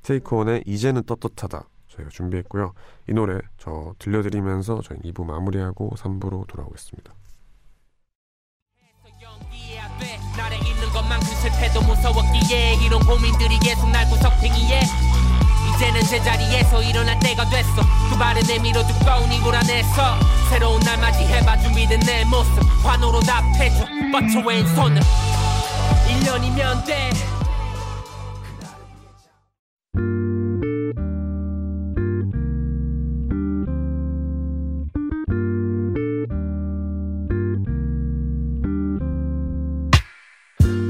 테이크원의 0.03 0.63
이제는 0.65 1.03
떳떳하다 1.03 1.67
저희가 1.89 2.09
준비했고요. 2.09 2.73
이 3.09 3.13
노래 3.13 3.39
저 3.57 3.93
들려드리면서 3.99 4.81
저희 4.83 4.99
2부 4.99 5.25
마무리하고 5.25 5.91
3부로 5.97 6.47
돌아오겠습니다. 6.47 7.13
날에 10.37 10.55
있는 10.57 10.87
것만큼 10.93 11.25
실패도 11.25 11.81
무서웠기에 11.81 12.75
이런 12.85 13.01
고민들이 13.01 13.57
계속 13.57 13.89
날 13.89 14.05
구석탱이에 14.05 15.06
이제는 15.77 16.01
제자리에서 16.05 16.81
일어날 16.81 17.19
때가 17.19 17.47
됐어. 17.51 17.83
두 18.09 18.17
발을 18.17 18.41
내밀어 18.47 18.81
두꺼운 18.87 19.31
이불 19.31 19.55
안에서 19.55 20.17
새로운 20.49 20.79
날 20.79 20.97
맞이해봐 20.97 21.55
준비된 21.61 21.99
내 21.99 22.25
모습. 22.25 22.63
환호로 22.83 23.19
답해줘. 23.19 23.85
뻗쳐 24.11 24.39
왼손을. 24.47 24.99
1년이면 26.07 26.83
돼. 26.83 27.11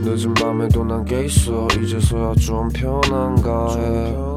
늦은 0.05 0.33
밤에도 0.33 0.85
난게 0.85 1.25
있어. 1.25 1.67
이제서야 1.77 2.33
좀 2.35 2.69
편한가 2.69 3.75
해. 3.75 4.36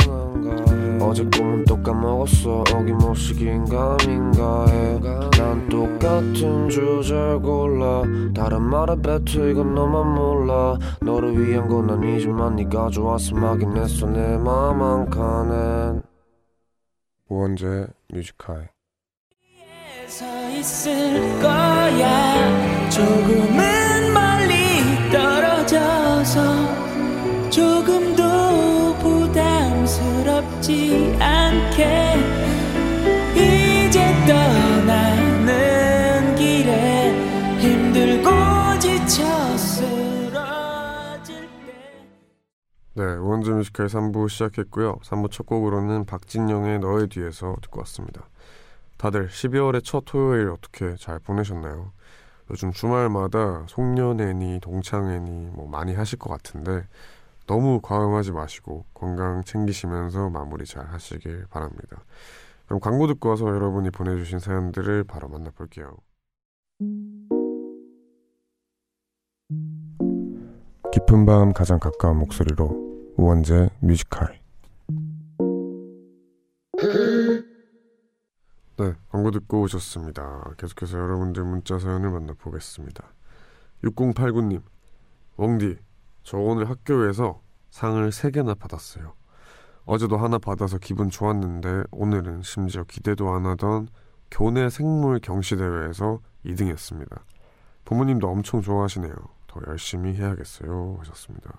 어제 1.00 1.24
꿈은 1.24 1.64
또 1.64 1.82
까먹었어. 1.82 2.64
어김없이 2.72 3.34
긴가민가 3.34 4.66
해난 4.66 5.68
똑같은 5.68 6.68
주제를 6.68 7.40
골라. 7.40 8.02
다른 8.34 8.62
말에 8.62 8.94
뱉어 9.02 9.48
이건 9.48 9.74
너만 9.74 10.14
몰라. 10.14 10.78
너를 11.00 11.38
위한 11.38 11.68
건 11.68 11.90
아니지만 11.90 12.56
네가 12.56 12.90
좋아서 12.90 13.34
막인 13.34 13.76
했어. 13.76 14.06
내 14.06 14.36
맘 14.38 14.80
한 14.82 15.08
칸엔. 15.10 16.02
우원재 17.28 17.86
뮤직하이 18.12 18.64
서 20.06 20.24
있을 20.50 21.40
거야. 21.40 22.88
조금은 22.90 24.12
멀리 24.12 25.10
떨어져서 25.12 26.40
조금 27.50 28.00
더 28.06 28.09
부담스럽지 30.60 31.16
않게 31.18 32.16
이제 33.34 34.00
떠나는 34.26 35.46
길에 36.36 37.58
힘들고 37.58 38.30
지쳐 38.78 39.56
쓰러질 39.56 41.48
때 41.66 42.06
네, 42.94 43.04
우원재 43.04 43.52
뮤지컬 43.52 43.86
3부 43.86 44.28
시작했고요. 44.28 44.98
3부 44.98 45.30
첫 45.30 45.46
곡으로는 45.46 46.04
박진영의 46.04 46.80
너의 46.80 47.08
뒤에서 47.08 47.56
듣고 47.62 47.80
왔습니다. 47.80 48.28
다들 48.98 49.28
12월의 49.28 49.82
첫 49.82 50.04
토요일 50.04 50.50
어떻게 50.50 50.94
잘 50.96 51.18
보내셨나요? 51.18 51.92
요즘 52.50 52.72
주말마다 52.72 53.64
송년회니 53.68 54.60
동창회니 54.60 55.50
뭐 55.54 55.68
많이 55.68 55.94
하실 55.94 56.18
것 56.18 56.28
같은데 56.30 56.84
너무 57.50 57.80
과음하지 57.82 58.30
마시고 58.30 58.84
건강 58.94 59.42
챙기시면서 59.42 60.30
마무리 60.30 60.64
잘 60.64 60.86
하시길 60.86 61.46
바랍니다. 61.50 62.04
그럼 62.66 62.78
광고 62.78 63.08
듣고 63.08 63.30
와서 63.30 63.48
여러분이 63.48 63.90
보내주신 63.90 64.38
사연들을 64.38 65.02
바로 65.02 65.28
만나볼게요. 65.28 65.96
깊은 70.92 71.26
밤 71.26 71.52
가장 71.52 71.80
가까운 71.80 72.18
목소리로 72.18 73.14
우원재 73.16 73.70
뮤지컬 73.80 74.38
네, 78.76 78.94
광고 79.08 79.32
듣고 79.32 79.62
오셨습니다. 79.62 80.54
계속해서 80.56 80.98
여러분들 80.98 81.42
문자 81.42 81.80
사연을 81.80 82.10
만나보겠습니다. 82.10 83.12
6089님, 83.82 84.62
웡디, 85.36 85.78
저 86.22 86.38
오늘 86.38 86.68
학교에서 86.68 87.40
상을 87.70 88.08
3개나 88.08 88.58
받았어요. 88.58 89.14
어제도 89.84 90.16
하나 90.16 90.38
받아서 90.38 90.78
기분 90.78 91.10
좋았는데 91.10 91.84
오늘은 91.90 92.42
심지어 92.42 92.84
기대도 92.84 93.32
안 93.32 93.46
하던 93.46 93.88
교내 94.30 94.68
생물 94.70 95.18
경시대회에서 95.20 96.20
2등 96.44 96.68
했습니다. 96.68 97.24
부모님도 97.84 98.28
엄청 98.28 98.62
좋아하시네요. 98.62 99.14
더 99.46 99.60
열심히 99.66 100.14
해야겠어요. 100.14 100.96
하셨습니다. 101.00 101.50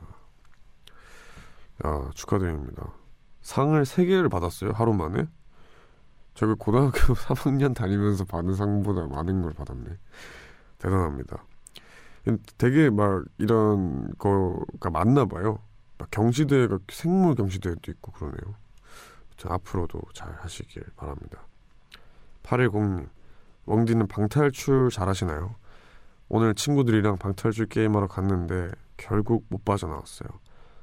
야, 1.85 2.09
축하드립니다. 2.13 2.93
상을 3.41 3.81
3개를 3.83 4.29
받았어요. 4.29 4.71
하루 4.71 4.93
만에? 4.93 5.27
저기 6.33 6.53
고등학교 6.57 6.97
3학년 7.13 7.75
다니면서 7.75 8.23
받은 8.25 8.53
상보다 8.53 9.07
많은 9.07 9.41
걸 9.41 9.51
받았네. 9.53 9.97
대단합니다. 10.77 11.43
되게 12.57 12.89
막 12.89 13.23
이런 13.37 14.13
거가 14.17 14.89
많나 14.91 15.25
봐요. 15.25 15.59
막 15.97 16.09
경시대회가 16.11 16.79
생물 16.89 17.35
경시대회도 17.35 17.91
있고 17.91 18.11
그러네요. 18.11 18.55
앞으로도 19.43 20.01
잘 20.13 20.31
하시길 20.33 20.83
바랍니다. 20.95 21.47
810님, 22.43 23.09
웡디는 23.65 24.07
방탈출 24.07 24.89
잘 24.91 25.07
하시나요? 25.07 25.55
오늘 26.29 26.55
친구들이랑 26.55 27.17
방탈출 27.17 27.65
게임하러 27.67 28.07
갔는데 28.07 28.71
결국 28.97 29.45
못 29.49 29.65
빠져나왔어요. 29.65 30.29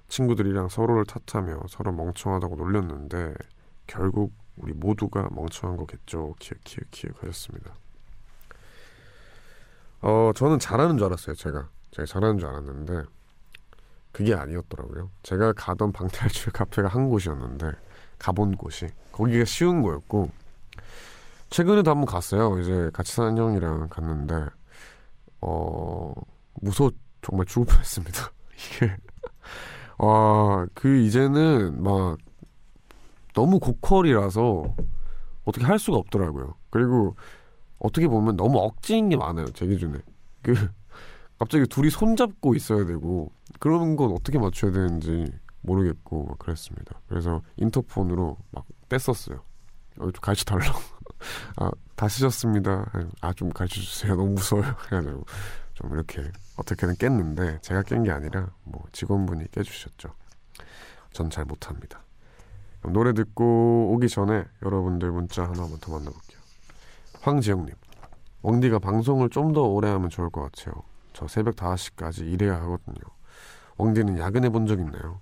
친구들이랑 0.08 0.68
서로를 0.68 1.04
탓하며 1.04 1.62
서로 1.68 1.92
멍청하다고 1.92 2.56
놀렸는데 2.56 3.34
결국 3.86 4.32
우리 4.56 4.72
모두가 4.72 5.28
멍청한 5.32 5.76
거겠죠. 5.76 6.34
키읔 6.38 6.60
키읔 6.64 6.90
키읔 6.90 7.14
하셨습니다. 7.22 7.74
어 10.00 10.32
저는 10.34 10.58
잘하는 10.58 10.96
줄 10.98 11.06
알았어요. 11.06 11.34
제가 11.34 11.68
제가 11.90 12.06
잘하는 12.06 12.38
줄 12.38 12.48
알았는데 12.48 13.04
그게 14.12 14.34
아니었더라고요. 14.34 15.10
제가 15.22 15.52
가던 15.54 15.92
방탈출 15.92 16.52
카페가 16.52 16.88
한 16.88 17.08
곳이었는데 17.08 17.72
가본 18.18 18.56
곳이 18.56 18.88
거기가 19.12 19.44
쉬운 19.44 19.82
거였고 19.82 20.30
최근에도 21.50 21.90
한번 21.90 22.06
갔어요. 22.06 22.58
이제 22.60 22.90
같이 22.92 23.14
사는 23.14 23.36
형이랑 23.36 23.88
갔는데 23.88 24.46
어 25.40 26.12
무서워 26.54 26.90
정말 27.22 27.46
죽을 27.46 27.66
뻔했습니다. 27.66 28.30
이게 28.76 28.96
와그 29.98 30.96
이제는 30.98 31.82
막 31.82 32.18
너무 33.34 33.58
고퀄이라서 33.58 34.74
어떻게 35.44 35.64
할 35.64 35.78
수가 35.78 35.96
없더라고요. 35.98 36.54
그리고 36.70 37.16
어떻게 37.78 38.08
보면 38.08 38.36
너무 38.36 38.58
억지인 38.58 39.08
게 39.08 39.16
많아요. 39.16 39.46
제 39.52 39.66
기준에. 39.66 39.98
그 40.42 40.54
갑자기 41.38 41.66
둘이 41.66 41.90
손잡고 41.90 42.54
있어야 42.54 42.84
되고 42.84 43.30
그런 43.60 43.96
건 43.96 44.12
어떻게 44.12 44.38
맞춰야 44.38 44.72
되는지 44.72 45.32
모르겠고 45.62 46.24
막 46.26 46.38
그랬습니다. 46.38 47.00
그래서 47.08 47.42
인터폰으로 47.56 48.36
막 48.50 48.64
뺐었어요. 48.88 49.42
어, 49.98 50.04
좀 50.04 50.12
가르쳐 50.20 50.44
달라고. 50.44 50.78
아, 51.56 51.70
다 51.96 52.08
쓰셨습니다. 52.08 52.90
아, 53.20 53.32
좀 53.32 53.50
가르쳐 53.50 53.80
주세요. 53.80 54.14
너무 54.16 54.32
무서워요. 54.34 54.74
그래가지고 54.86 55.24
좀 55.74 55.92
이렇게 55.92 56.22
어떻게든 56.56 56.96
깼는데 56.96 57.58
제가 57.62 57.82
깬 57.82 58.02
게 58.04 58.10
아니라 58.10 58.48
뭐 58.64 58.84
직원분이 58.92 59.50
깨주셨죠. 59.50 60.10
전 61.12 61.30
잘 61.30 61.44
못합니다. 61.44 62.02
노래 62.92 63.12
듣고 63.12 63.92
오기 63.92 64.08
전에 64.08 64.44
여러분들 64.62 65.10
문자 65.10 65.42
하나 65.44 65.62
만 65.62 65.78
더 65.80 65.92
만나볼게요. 65.92 66.27
황지영님, 67.20 67.74
웡디가 68.42 68.78
방송을 68.78 69.28
좀 69.30 69.52
더 69.52 69.62
오래 69.62 69.88
하면 69.90 70.08
좋을 70.08 70.30
것 70.30 70.42
같아요. 70.42 70.82
저 71.12 71.26
새벽 71.26 71.56
5시까지 71.56 72.26
일해야 72.26 72.54
하거든요. 72.62 73.00
웡디는 73.76 74.18
야근해 74.18 74.50
본 74.50 74.66
적 74.66 74.78
있나요? 74.78 75.20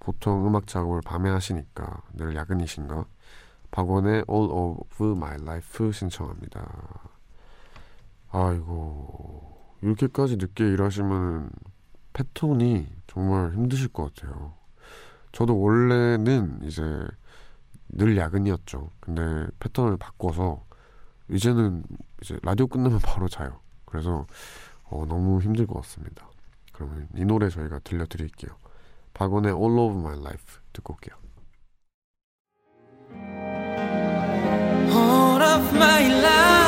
보통 0.00 0.46
음악 0.46 0.66
작업을 0.66 1.00
밤에 1.04 1.30
하시니까 1.30 2.02
늘 2.14 2.34
야근이신가? 2.36 3.06
박원의 3.70 4.24
All 4.30 4.50
of 4.50 5.12
My 5.12 5.36
Life 5.40 5.92
신청합니다. 5.92 7.10
아이고 8.30 9.76
이렇게까지 9.82 10.36
늦게 10.36 10.64
일하시면 10.64 11.50
패턴이 12.12 12.86
정말 13.06 13.52
힘드실 13.52 13.88
것 13.88 14.14
같아요. 14.14 14.54
저도 15.32 15.58
원래는 15.58 16.60
이제 16.62 16.82
늘 17.88 18.16
야근이었죠. 18.16 18.90
근데 19.00 19.46
패턴을 19.58 19.96
바꿔서 19.96 20.64
이제는 21.30 21.84
이제 22.22 22.38
라디오 22.42 22.66
끝나면 22.66 22.98
바로 23.04 23.28
자요. 23.28 23.60
그래서 23.84 24.26
어, 24.84 25.04
너무 25.06 25.40
힘들 25.40 25.66
것 25.66 25.74
같습니다. 25.82 26.28
그러면 26.72 27.08
이 27.16 27.24
노래 27.24 27.48
저희가 27.48 27.78
들려드릴게요. 27.80 28.56
박원의 29.14 29.52
All 29.52 29.78
of 29.78 29.98
My 29.98 30.18
Life 30.18 30.60
듣고 30.72 30.94
올게요. 30.94 31.16
All 34.90 35.42
of 35.42 35.76
my 35.76 36.06
life 36.06 36.63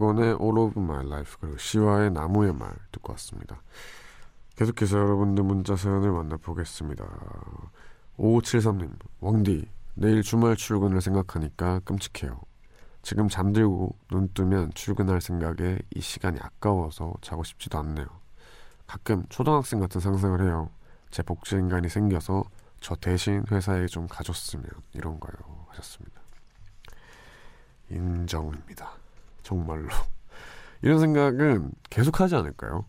박원의 0.00 0.38
All 0.40 0.58
of 0.58 0.80
My 0.80 1.04
Life 1.04 1.36
그리고 1.40 1.58
시와의 1.58 2.10
나무의 2.10 2.54
말 2.54 2.74
듣고 2.90 3.12
왔습니다. 3.12 3.62
계속해서 4.56 4.98
여러분들 4.98 5.44
문자 5.44 5.76
사연을 5.76 6.10
만나보겠습니다. 6.10 7.04
5573님, 8.18 8.98
왕디, 9.20 9.68
내일 9.94 10.22
주말 10.22 10.56
출근을 10.56 11.00
생각하니까 11.02 11.80
끔찍해요. 11.80 12.40
지금 13.02 13.28
잠들고 13.28 13.94
눈 14.10 14.32
뜨면 14.32 14.72
출근할 14.74 15.20
생각에 15.20 15.78
이 15.94 16.00
시간이 16.00 16.38
아까워서 16.40 17.14
자고 17.20 17.44
싶지도 17.44 17.78
않네요. 17.78 18.06
가끔 18.86 19.24
초등학생 19.28 19.80
같은 19.80 20.00
상상을 20.00 20.40
해요. 20.42 20.70
제 21.10 21.22
복지 21.22 21.56
인간이 21.56 21.88
생겨서 21.88 22.44
저 22.80 22.94
대신 22.96 23.44
회사에 23.50 23.86
좀 23.86 24.06
가줬으면 24.08 24.66
이런가요 24.94 25.66
하셨습니다. 25.68 26.20
인정입니다. 27.90 29.09
정말로. 29.42 29.88
이런 30.82 30.98
생각은 31.00 31.72
계속 31.90 32.20
하지 32.20 32.34
않을까요? 32.36 32.84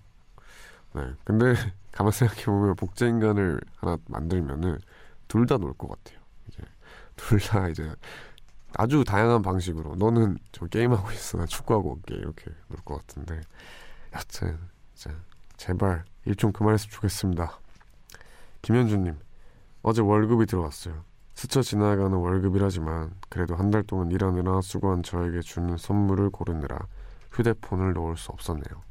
네. 0.93 1.14
근데 1.24 1.54
가만 1.91 2.12
생각해보면 2.12 2.76
복제인간을 2.76 3.60
하나 3.78 3.97
만들면은 4.08 4.80
둘 5.28 5.45
다 5.45 5.58
놀 5.58 5.74
것 5.74 5.88
같아요. 5.89 6.20
이제 6.47 6.64
둘 7.16 7.39
다 7.39 7.68
이제 7.70 7.93
아주 8.74 9.04
다양한 9.04 9.41
방식으로 9.41 9.95
너는 9.95 10.38
저 10.54 10.66
게임하고 10.68 11.12
있어 11.12 11.38
나 11.38 11.45
축구하고 11.45 11.91
올게 11.91 12.16
이렇게 12.16 12.45
놀 12.70 12.78
것 12.84 12.95
같은데 13.06 13.41
여튼 14.14 14.58
이제 14.95 15.10
제발 15.58 16.04
일 16.26 16.36
좀 16.36 16.52
그만했으면 16.54 16.91
좋겠습니다. 16.91 17.60
김현주님 18.62 19.18
어제 19.84 20.02
월급이 20.02 20.45
들어왔어요. 20.45 21.04
스쳐 21.34 21.62
지나가는 21.62 22.12
월급이라지만 22.12 23.14
그래도 23.30 23.56
한 23.56 23.72
달 23.72 23.84
동안 23.84 24.12
일하느라 24.12 24.62
수고한 24.62 25.02
저에게 25.04 25.42
주는 25.42 25.78
선물을 25.78 26.30
고르느라 26.30 26.78
휴대폰을 27.32 27.94
놓을 27.94 28.18
수 28.18 28.32
없었네요. 28.32 28.84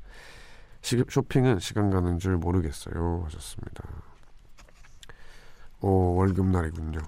시, 0.83 1.05
쇼핑은 1.09 1.59
시간 1.61 1.91
가는 1.91 2.19
줄 2.19 2.37
모르겠어요. 2.39 3.23
하셨습니다. 3.27 3.85
오, 5.83 6.15
월급날이군요. 6.17 6.99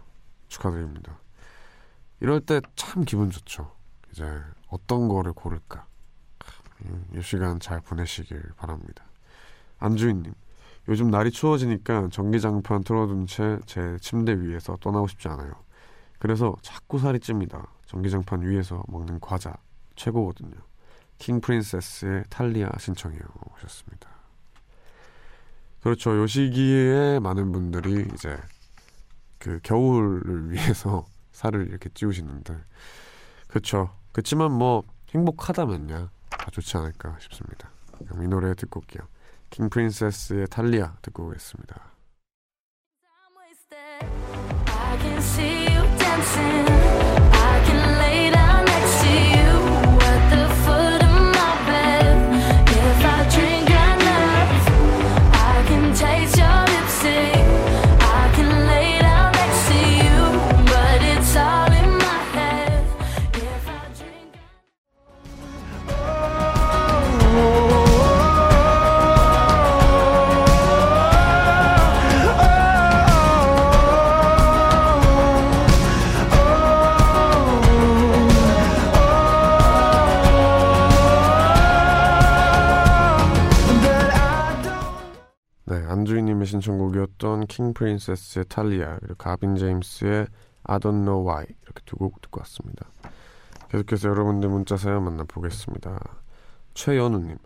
축하드립니다. 0.49 1.19
이럴 2.21 2.41
때 2.41 2.61
참 2.77 3.05
기분 3.05 3.31
좋죠. 3.31 3.73
이제 4.13 4.25
어떤 4.69 5.09
거를 5.09 5.33
고를까. 5.33 5.87
음, 6.85 7.07
이 7.17 7.23
시간 7.23 7.59
잘 7.61 7.81
보내시길 7.81 8.41
바랍니다. 8.57 9.05
안주인님, 9.79 10.33
요즘 10.89 11.11
날이 11.11 11.31
추워지니까 11.31 12.09
전기장판 12.11 12.83
틀어둔 12.85 13.27
채 13.27 13.59
제 13.67 13.97
침대 14.01 14.35
위에서 14.41 14.77
떠나고 14.81 15.07
싶지 15.07 15.29
않아요. 15.29 15.53
그래서 16.19 16.57
자꾸 16.63 16.99
살이 16.99 17.21
찝니다. 17.21 17.67
전기장판 17.87 18.43
위에서 18.43 18.83
먹는 18.89 19.21
과자 19.21 19.55
최고거든요. 19.97 20.55
킹 21.19 21.41
프린세스의 21.41 22.25
탈리아 22.31 22.71
신청해요 22.79 23.21
하셨습니다. 23.55 24.09
그렇죠. 25.83 26.17
요 26.17 26.27
시기에 26.27 27.19
많은 27.21 27.53
분들이 27.53 28.07
이제 28.15 28.37
그 29.39 29.59
겨울을 29.63 30.51
위해서 30.51 31.05
살을 31.33 31.69
이렇게 31.69 31.89
찌우시는데 31.95 32.57
그렇죠. 33.49 33.91
그렇지만 34.13 34.53
뭐 34.53 34.85
행복하다면야 35.11 36.11
다 36.31 36.51
좋지 36.51 36.77
않을까 36.77 37.17
싶습니다. 37.21 37.71
그럼 38.07 38.23
이 38.25 38.29
노래 38.29 38.55
듣고 38.55 38.81
올게요. 38.81 39.07
킹 39.53 39.69
프린세스의 39.69 40.47
탈리아 40.49 40.95
듣고 41.03 41.27
오겠습니다. 41.27 41.93
킹 87.73 87.75
프린세스의 87.75 88.45
탈리아 88.49 88.99
그리고 88.99 89.15
가빈 89.17 89.57
제임스의 89.57 90.27
I 90.65 90.79
Don't 90.79 91.05
Know 91.05 91.27
Why 91.27 91.47
이렇게 91.63 91.83
두 91.87 91.97
곡 91.97 92.21
듣고 92.21 92.41
왔습니다. 92.41 92.87
계속해서 93.71 94.11
여러분들 94.11 94.49
문자 94.51 94.77
사연 94.77 95.05
만나보겠습니다. 95.05 95.99
최연우님 96.75 97.39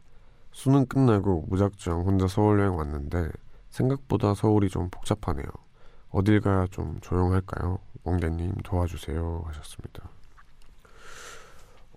수능 0.52 0.86
끝나고 0.86 1.46
무작정 1.48 2.02
혼자 2.02 2.26
서울 2.26 2.60
여행 2.60 2.76
왔는데 2.76 3.30
생각보다 3.70 4.34
서울이 4.34 4.68
좀 4.68 4.90
복잡하네요. 4.90 5.46
어딜 6.10 6.40
가야 6.40 6.66
좀 6.70 6.98
조용할까요? 7.00 7.78
엉대님 8.04 8.54
도와주세요 8.64 9.44
하셨습니다. 9.46 10.08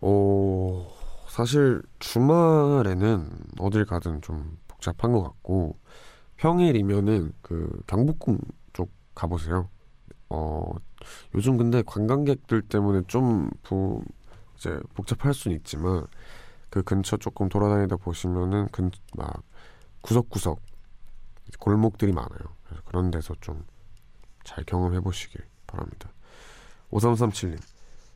오 0.01 0.86
사실 1.27 1.82
주말에는 1.99 3.30
어딜 3.59 3.86
가든 3.86 4.21
좀 4.21 4.57
복잡한 4.67 5.11
것 5.11 5.23
같고 5.23 5.77
평일이면은 6.40 7.34
그 7.42 7.82
경복궁 7.88 8.40
쪽 8.74 8.92
가보세요. 9.16 9.70
어 10.30 10.72
요즘 11.36 11.58
근데 11.58 11.82
관광객들 11.86 12.62
때문에 12.64 13.04
좀 13.08 13.50
부, 13.64 14.04
이제 14.56 14.80
복잡할 14.94 15.34
수는 15.34 15.58
있지만 15.58 16.06
그 16.70 16.84
근처 16.84 17.18
조금 17.18 17.50
돌아다니다 17.50 17.98
보시면은 17.98 18.68
근, 18.72 18.92
막 19.16 19.44
구석구석 20.02 20.62
골목들이 21.60 22.12
많아요. 22.12 22.40
그래서 22.66 22.84
그런 22.86 23.12
데서 23.12 23.36
좀 23.42 23.64
잘 24.50 24.64
경험해 24.64 25.02
보시길 25.02 25.42
바랍니다. 25.68 26.10
5337님 26.92 27.60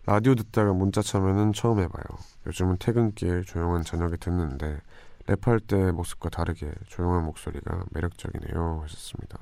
라디오 0.06 0.36
듣다가 0.36 0.74
문자 0.74 1.02
참여는 1.02 1.54
처음 1.54 1.80
해봐요. 1.80 2.04
요즘은 2.48 2.78
퇴근길 2.80 3.46
조용한 3.46 3.84
저녁에 3.84 4.18
듣는데 4.18 4.82
랩할 5.28 5.66
때 5.68 5.92
모습과 5.92 6.30
다르게 6.30 6.72
조용한 6.88 7.24
목소리가 7.26 7.86
매력적이네요 7.92 8.82
하셨습니다. 8.84 9.40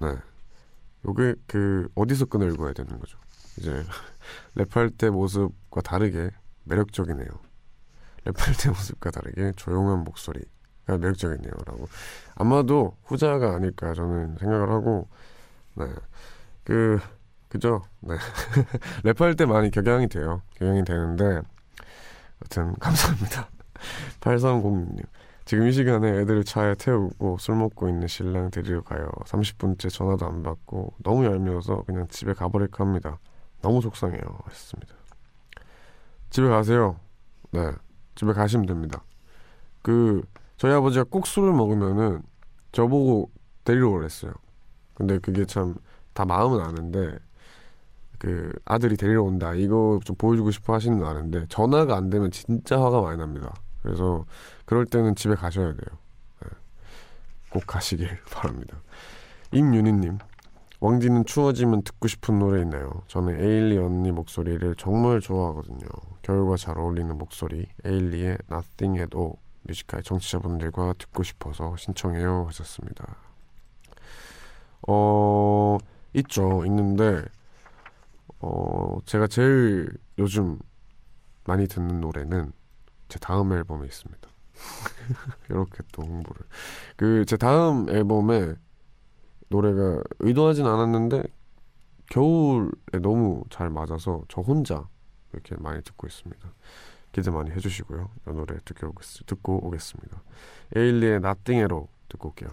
네, 0.00 0.16
요게 1.06 1.34
그 1.46 1.88
어디서 1.94 2.26
끈을 2.26 2.52
읽어야 2.52 2.72
되는 2.72 2.98
거죠? 2.98 3.18
이제 3.56 3.84
랩할 4.56 4.96
때 4.96 5.10
모습과 5.10 5.80
다르게 5.80 6.30
매력적이네요. 6.64 7.28
랩할 8.24 8.62
때 8.62 8.68
모습과 8.68 9.10
다르게 9.10 9.52
조용한 9.56 10.04
목소리가 10.04 10.98
매력적이네요라고 10.98 11.88
아마도 12.34 12.96
후자가 13.04 13.54
아닐까 13.54 13.94
저는 13.94 14.36
생각을 14.38 14.70
하고 14.70 15.08
네, 15.74 15.86
그 16.64 17.00
그죠? 17.48 17.82
네, 18.00 18.16
랩할 19.02 19.36
때 19.36 19.46
많이 19.46 19.70
격양이 19.70 20.08
돼요. 20.08 20.42
격양이 20.56 20.84
되는데 20.84 21.40
여튼 22.44 22.74
감사합니다. 22.78 23.48
8306님. 24.20 25.04
지금 25.44 25.66
이 25.66 25.72
시간에 25.72 26.08
애들을 26.20 26.44
차에 26.44 26.74
태우고 26.74 27.38
술 27.38 27.56
먹고 27.56 27.88
있는 27.88 28.06
신랑 28.06 28.50
데리러 28.50 28.82
가요. 28.82 29.08
30분째 29.24 29.90
전화도 29.90 30.26
안 30.26 30.42
받고 30.42 30.94
너무 31.02 31.24
얄미워서 31.24 31.84
그냥 31.84 32.06
집에 32.08 32.34
가버릴까 32.34 32.84
합니다. 32.84 33.18
너무 33.62 33.80
속상해요. 33.80 34.20
하셨습니다. 34.44 34.94
집에 36.30 36.48
가세요. 36.48 37.00
네. 37.50 37.72
집에 38.14 38.32
가시면 38.32 38.66
됩니다. 38.66 39.02
그 39.80 40.22
저희 40.58 40.72
아버지가 40.72 41.04
꼭 41.04 41.26
술을 41.26 41.52
먹으면은 41.52 42.22
저보고 42.72 43.30
데리러 43.64 43.88
오랬어요. 43.90 44.32
근데 44.94 45.18
그게 45.18 45.44
참 45.46 45.74
다 46.18 46.24
마음은 46.24 46.60
아는데 46.60 47.16
그 48.18 48.52
아들이 48.64 48.96
데리러 48.96 49.22
온다 49.22 49.54
이거 49.54 50.00
좀 50.04 50.16
보여주고 50.16 50.50
싶어 50.50 50.74
하시는 50.74 50.98
거 50.98 51.06
아는데 51.06 51.46
전화가 51.48 51.96
안 51.96 52.10
되면 52.10 52.32
진짜 52.32 52.80
화가 52.82 53.02
많이 53.02 53.16
납니다. 53.18 53.54
그래서 53.88 54.26
그럴 54.66 54.84
때는 54.84 55.14
집에 55.14 55.34
가셔야 55.34 55.72
돼요. 55.72 55.98
네. 56.42 56.48
꼭 57.48 57.66
가시길 57.66 58.18
바랍니다. 58.30 58.76
임윤희님, 59.52 60.18
왕디는 60.80 61.24
추워지면 61.24 61.82
듣고 61.84 62.06
싶은 62.06 62.38
노래 62.38 62.60
있나요? 62.60 63.02
저는 63.06 63.40
에일리 63.40 63.78
언니 63.78 64.12
목소리를 64.12 64.74
정말 64.76 65.20
좋아하거든요. 65.20 65.86
겨울과 66.20 66.58
잘 66.58 66.78
어울리는 66.78 67.16
목소리, 67.16 67.66
에일리의 67.86 68.36
Nothing 68.52 69.00
at 69.00 69.16
All 69.16 69.32
뮤지컬 69.62 70.02
정치자분들과 70.02 70.94
듣고 70.98 71.22
싶어서 71.22 71.74
신청해요 71.78 72.44
하셨습니다. 72.48 73.16
어, 74.86 75.78
있죠. 76.12 76.62
있는데, 76.66 77.24
어, 78.40 78.98
제가 79.06 79.28
제일 79.28 79.88
요즘 80.18 80.58
많이 81.44 81.66
듣는 81.66 82.02
노래는 82.02 82.52
제 83.08 83.18
다음 83.18 83.52
앨범에 83.52 83.86
있습니다. 83.86 84.28
이렇게 85.50 85.82
또 85.92 86.02
홍보를. 86.02 86.42
그 86.96 87.24
제 87.26 87.36
다음 87.36 87.88
앨범에 87.88 88.54
노래가 89.48 90.02
의도하진 90.20 90.66
않았는데 90.66 91.22
겨울에 92.10 92.70
너무 93.02 93.44
잘 93.50 93.70
맞아서 93.70 94.22
저 94.28 94.40
혼자 94.40 94.88
이렇게 95.32 95.56
많이 95.58 95.82
듣고 95.82 96.06
있습니다. 96.06 96.52
기대 97.12 97.30
많이 97.30 97.50
해주시고요. 97.50 98.10
이 98.28 98.30
노래 98.30 98.58
듣고, 98.64 98.88
오겠, 98.88 99.26
듣고 99.26 99.66
오겠습니다. 99.66 100.22
에일리의 100.76 101.20
E로 101.48 101.88
듣고 102.08 102.28
올게요. 102.30 102.50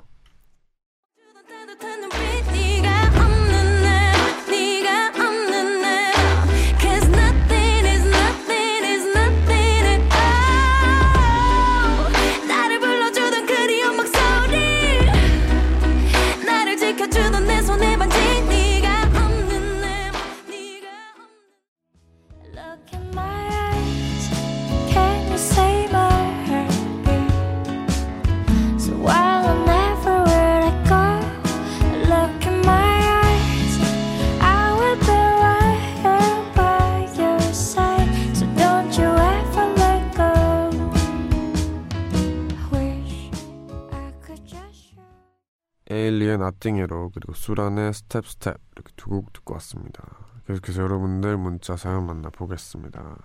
Nothing 46.33 46.81
E로 46.81 47.11
그리고 47.13 47.33
수란의 47.33 47.93
Step 47.93 48.27
Step 48.27 48.57
이렇게 48.75 48.91
두 48.95 49.09
곡 49.09 49.33
듣고 49.33 49.53
왔습니다. 49.55 50.03
계속해서 50.47 50.83
여러분들 50.83 51.37
문자 51.37 51.75
사연 51.75 52.05
만나보겠습니다. 52.05 53.17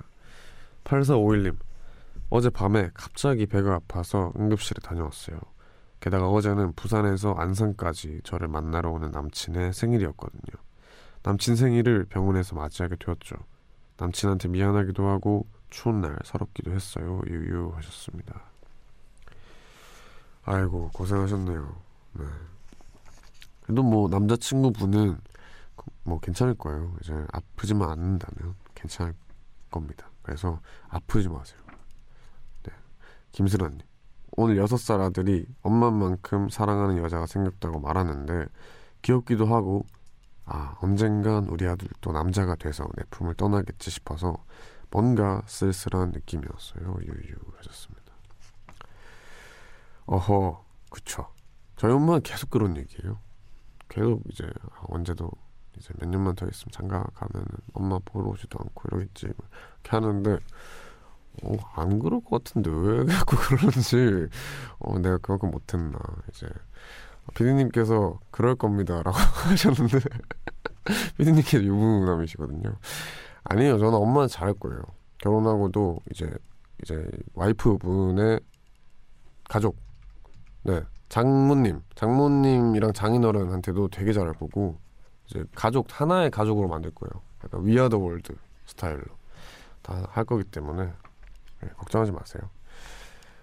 8451님 0.84 1.56
어젯밤에 2.30 2.90
갑자기 2.94 3.46
배가 3.46 3.74
아파서 3.74 4.32
응급실에 4.38 4.80
다녀왔어요. 4.82 5.38
게다가 6.00 6.28
어제는 6.28 6.72
부산에서 6.74 7.34
안산까지 7.34 8.22
저를 8.24 8.48
만나러 8.48 8.90
오는 8.90 9.10
남친의 9.10 9.74
생일이었거든요. 9.74 10.62
남친 11.22 11.56
생일을 11.56 12.06
병원에서 12.06 12.56
맞이하게 12.56 12.96
되었죠. 12.96 13.36
남친한테 13.98 14.48
미안하기도 14.48 15.06
하고 15.06 15.46
추운 15.68 16.00
날 16.00 16.16
서럽기도 16.24 16.72
했어요. 16.72 17.20
유유 17.26 17.72
하셨습니다. 17.76 18.44
아이고 20.44 20.90
고생하셨네요. 20.94 21.76
네. 22.14 22.24
그래도 23.70 23.84
뭐 23.84 24.08
남자친구분은 24.08 25.20
뭐 26.02 26.18
괜찮을 26.18 26.54
거예요. 26.56 26.92
이제 27.00 27.14
아프지만 27.30 27.88
않는다면 27.88 28.56
괜찮을 28.74 29.14
겁니다. 29.70 30.10
그래서 30.22 30.60
아프지 30.88 31.28
마세요. 31.28 31.60
네. 32.64 32.72
김슬아님. 33.30 33.78
오늘 34.32 34.56
여섯 34.56 34.76
살 34.76 35.00
아들이 35.00 35.46
엄마만큼 35.62 36.48
사랑하는 36.48 36.98
여자가 36.98 37.26
생겼다고 37.26 37.78
말하는데 37.78 38.46
귀엽기도 39.02 39.46
하고 39.46 39.86
아 40.46 40.76
언젠간 40.80 41.44
우리 41.44 41.68
아들도 41.68 42.10
남자가 42.10 42.56
돼서 42.56 42.88
내 42.96 43.04
품을 43.10 43.34
떠나겠지 43.34 43.88
싶어서 43.88 44.34
뭔가 44.90 45.42
쓸쓸한 45.46 46.10
느낌이었어요. 46.10 46.96
유유 47.02 47.36
하셨습니다. 47.58 48.12
어허 50.06 50.64
그쵸. 50.90 51.28
저희 51.76 51.92
엄마는 51.92 52.22
계속 52.22 52.50
그런 52.50 52.76
얘기예요. 52.76 53.29
계속 53.90 54.22
이제 54.30 54.44
아, 54.70 54.84
언제도 54.88 55.30
이제 55.76 55.92
몇 55.98 56.08
년만 56.08 56.34
더 56.36 56.46
있으면 56.46 56.70
장가 56.72 57.04
가면은 57.14 57.46
엄마 57.74 57.98
보러 58.04 58.30
오지도 58.30 58.58
않고 58.58 58.82
이러겠지 58.88 59.26
뭐 59.26 59.46
이렇게 59.82 59.90
하는데 59.90 60.38
어, 61.42 61.56
안 61.74 61.98
그럴 61.98 62.20
것 62.20 62.42
같은데 62.42 62.70
왜 62.70 63.04
자꾸 63.12 63.36
그러는지 63.36 64.28
어, 64.78 64.98
내가 64.98 65.18
그만큼 65.18 65.50
못했나 65.50 65.98
이제 66.30 66.48
피디님께서 67.34 68.18
그럴 68.30 68.56
겁니다라고 68.56 69.16
하셨는데 69.50 69.98
피디님께서 71.18 71.62
유부남이시거든요. 71.62 72.74
아니에요, 73.44 73.78
저는 73.78 73.94
엄마는 73.94 74.28
잘할 74.28 74.54
거예요. 74.54 74.82
결혼하고도 75.18 76.00
이제 76.10 76.30
이제 76.82 77.06
와이프분의 77.34 78.40
가족, 79.48 79.76
네 80.62 80.82
장모님, 81.10 81.82
장모님이랑 81.96 82.94
장인어른한테도 82.94 83.88
되게 83.88 84.12
잘할 84.14 84.32
거고 84.32 84.78
이제 85.26 85.44
가족 85.54 85.86
하나의 85.90 86.30
가족으로 86.30 86.68
만들 86.68 86.90
거예요. 86.92 87.10
약간 87.44 87.66
위아더 87.66 87.98
월드 87.98 88.34
스타일로 88.66 89.02
다 89.82 90.06
할 90.10 90.24
거기 90.24 90.44
때문에 90.44 90.84
네, 91.62 91.68
걱정하지 91.76 92.12
마세요. 92.12 92.42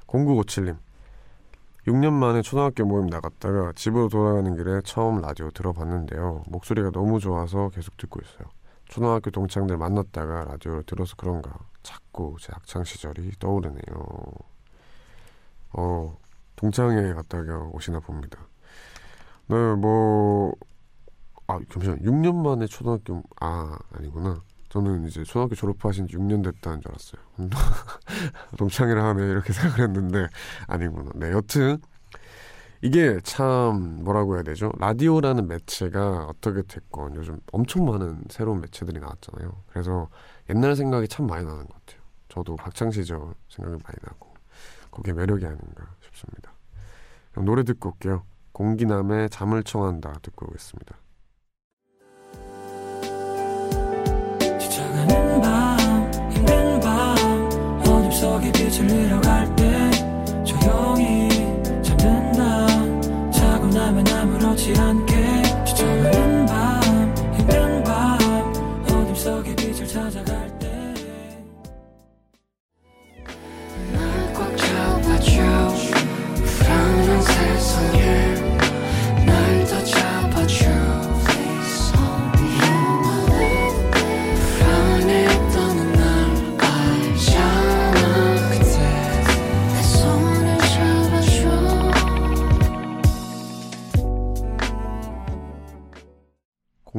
0957님 0.08 0.78
6년 1.88 2.12
만에 2.14 2.42
초등학교 2.42 2.86
모임 2.86 3.08
나갔다가 3.08 3.72
집으로 3.76 4.10
돌아가는 4.10 4.56
길에 4.56 4.82
처음 4.84 5.22
라디오 5.22 5.52
들어봤는데요. 5.52 6.44
목소리가 6.48 6.92
너무 6.92 7.20
좋아서 7.20 7.70
계속 7.70 7.96
듣고 7.98 8.20
있어요. 8.22 8.50
초등학교 8.86 9.30
동창들 9.30 9.78
만났다가 9.78 10.46
라디오를 10.46 10.84
들어서 10.84 11.16
그런가 11.18 11.52
자꾸 11.84 12.36
제 12.40 12.52
학창 12.54 12.84
시절이 12.84 13.32
떠오르네요. 13.40 13.82
어, 15.74 16.18
동창회 16.58 17.14
갔다가 17.14 17.70
오시나 17.72 18.00
봅니다. 18.02 18.40
네, 19.48 19.56
뭐, 19.76 20.54
아, 21.48 21.60
잠시만, 21.70 22.00
6년 22.02 22.36
만에 22.36 22.66
초등학교, 22.66 23.24
아, 23.40 23.78
아니구나. 23.94 24.44
저는 24.70 25.08
이제 25.08 25.24
초등학교 25.24 25.56
졸업하신 25.56 26.08
지 26.08 26.18
6년 26.18 26.44
됐다는 26.44 26.82
줄 26.82 26.92
알았어요. 26.92 27.22
동창회를 28.58 29.02
하네, 29.02 29.24
이렇게 29.24 29.54
생각을 29.54 29.88
했는데, 29.88 30.28
아니구나. 30.68 31.12
네, 31.16 31.32
여튼, 31.32 31.78
이게 32.82 33.20
참, 33.24 34.04
뭐라고 34.04 34.36
해야 34.36 34.44
되죠? 34.44 34.72
라디오라는 34.80 35.48
매체가 35.48 36.26
어떻게 36.26 36.64
됐건 36.64 37.16
요즘 37.16 37.40
엄청 37.52 37.86
많은 37.86 38.26
새로운 38.30 38.62
매체들이 38.62 39.00
나왔잖아요. 39.00 39.64
그래서 39.70 40.10
옛날 40.50 40.76
생각이 40.76 41.08
참 41.08 41.28
많이 41.28 41.46
나는 41.46 41.66
것 41.66 41.74
같아요. 41.74 42.02
저도 42.30 42.56
학창시절 42.60 43.20
생각이 43.50 43.84
많이 43.84 43.96
나고, 44.04 44.34
그게 44.92 45.14
매력이 45.14 45.46
아닌가 45.46 45.97
싶습니다. 46.18 46.52
노래 47.36 47.64
듣고 47.64 47.90
올게요. 47.90 48.24
공기남의 48.52 49.30
잠을 49.30 49.64
청한다 49.64 50.14
듣고 50.24 50.48
오겠습니다. 50.48 50.96
지쳐 54.60 54.84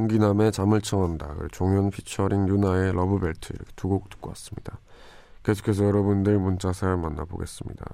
공기남의 0.09 0.53
잠을 0.53 0.81
청한다. 0.81 1.37
종현 1.53 1.91
피처링 1.91 2.49
윤하의 2.49 2.95
Love 2.95 3.24
Belt 3.24 3.53
이렇게 3.53 3.71
두 3.77 3.89
곡 3.89 4.09
듣고 4.09 4.31
왔습니다. 4.31 4.79
계속해서 5.43 5.85
여러분들 5.85 6.39
문자 6.39 6.73
사연 6.73 7.03
만나보겠습니다. 7.03 7.85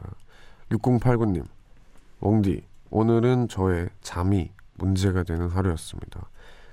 6089님, 0.71 1.45
웡디, 2.21 2.67
오늘은 2.91 3.49
저의 3.49 3.89
잠이 4.01 4.53
문제가 4.75 5.25
되는 5.25 5.49
하루였습니다. 5.49 6.31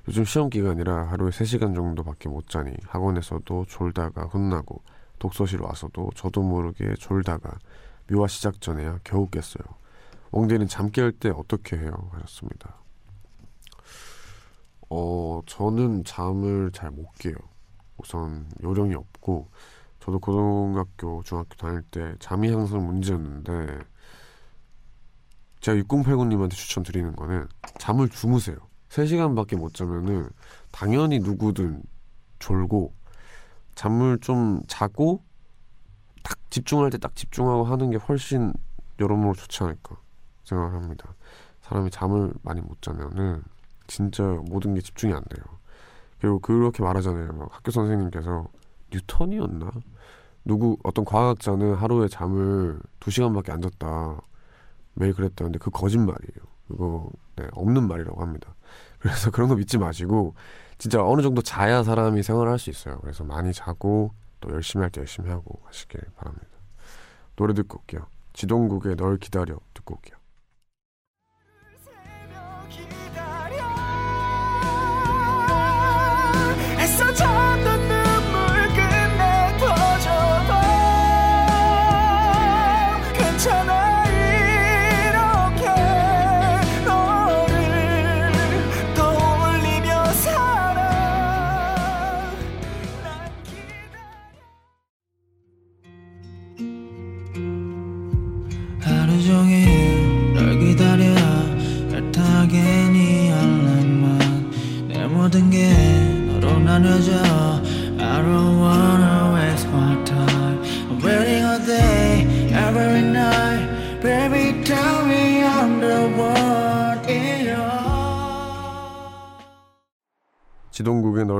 요즘 0.07 0.25
시험 0.25 0.51
기간이라 0.51 1.07
하루에 1.07 1.31
3시간 1.31 1.73
정도밖에 1.73 2.29
못 2.29 2.47
자니 2.47 2.73
학원에서도 2.85 3.65
졸다가 3.67 4.25
혼나고 4.25 4.83
독서실 5.17 5.61
와서도 5.61 6.11
저도 6.15 6.43
모르게 6.43 6.93
졸다가 6.99 7.57
뮤하 8.11 8.27
시작 8.27 8.61
전에야 8.61 8.99
겨우 9.03 9.27
깼어요. 9.27 9.65
웡디는 10.31 10.67
잠 10.67 10.91
깰 10.91 11.19
때 11.19 11.29
어떻게 11.35 11.77
해요? 11.77 12.09
하셨습니다. 12.11 12.80
어, 14.93 15.41
저는 15.45 16.03
잠을 16.03 16.69
잘 16.73 16.91
못 16.91 17.09
깨요. 17.13 17.35
우선 17.97 18.49
요령이 18.61 18.93
없고, 18.93 19.49
저도 20.01 20.19
고등학교, 20.19 21.23
중학교 21.23 21.55
다닐 21.55 21.81
때 21.83 22.13
잠이 22.19 22.49
항상 22.51 22.85
문제였는데, 22.85 23.79
제가 25.61 25.81
6089님한테 25.83 26.51
추천드리는 26.51 27.15
거는 27.15 27.47
잠을 27.79 28.09
주무세요. 28.09 28.57
3시간밖에 28.89 29.55
못 29.57 29.73
자면은 29.73 30.29
당연히 30.71 31.19
누구든 31.19 31.83
졸고 32.39 32.93
잠을 33.75 34.19
좀 34.19 34.61
자고 34.67 35.23
딱 36.23 36.37
집중할 36.49 36.89
때 36.89 36.97
딱 36.97 37.15
집중하고 37.15 37.63
하는 37.63 37.91
게 37.91 37.97
훨씬 37.97 38.51
여러모로 38.99 39.35
좋지 39.35 39.63
않을까 39.63 39.95
생각을 40.43 40.73
합니다. 40.73 41.15
사람이 41.61 41.91
잠을 41.91 42.33
많이 42.41 42.59
못 42.59 42.81
자면은 42.81 43.43
진짜 43.91 44.23
모든 44.23 44.73
게 44.73 44.79
집중이 44.79 45.13
안 45.13 45.21
돼요. 45.25 45.43
그리고 46.21 46.39
그렇게 46.39 46.81
말하잖아요. 46.81 47.33
막 47.33 47.49
학교 47.51 47.71
선생님께서 47.71 48.47
뉴턴이었나? 48.93 49.69
누구 50.45 50.77
어떤 50.83 51.03
과학자는 51.03 51.75
하루에 51.75 52.07
잠을 52.07 52.79
2시간밖에 53.01 53.51
안 53.51 53.61
잤다. 53.61 54.21
매일 54.93 55.13
그랬다는데 55.13 55.59
그 55.59 55.69
거짓말이에요. 55.71 56.41
그거 56.69 57.09
네, 57.35 57.47
없는 57.51 57.85
말이라고 57.87 58.21
합니다. 58.21 58.55
그래서 58.99 59.29
그런 59.29 59.49
거 59.49 59.55
믿지 59.55 59.77
마시고 59.77 60.35
진짜 60.77 61.03
어느 61.05 61.21
정도 61.21 61.41
자야 61.41 61.83
사람이 61.83 62.23
생활을 62.23 62.49
할수 62.49 62.69
있어요. 62.69 62.97
그래서 63.01 63.25
많이 63.25 63.51
자고 63.51 64.13
또 64.39 64.51
열심히 64.51 64.83
할 64.83 64.89
때 64.91 65.01
열심히 65.01 65.29
하고 65.29 65.59
하시길 65.65 65.99
바랍니다. 66.15 66.47
노래 67.35 67.53
듣고 67.53 67.79
올게요. 67.79 68.07
지동국의 68.33 68.95
널 68.95 69.17
기다려 69.17 69.57
듣고 69.73 69.95
올게요. 69.95 70.20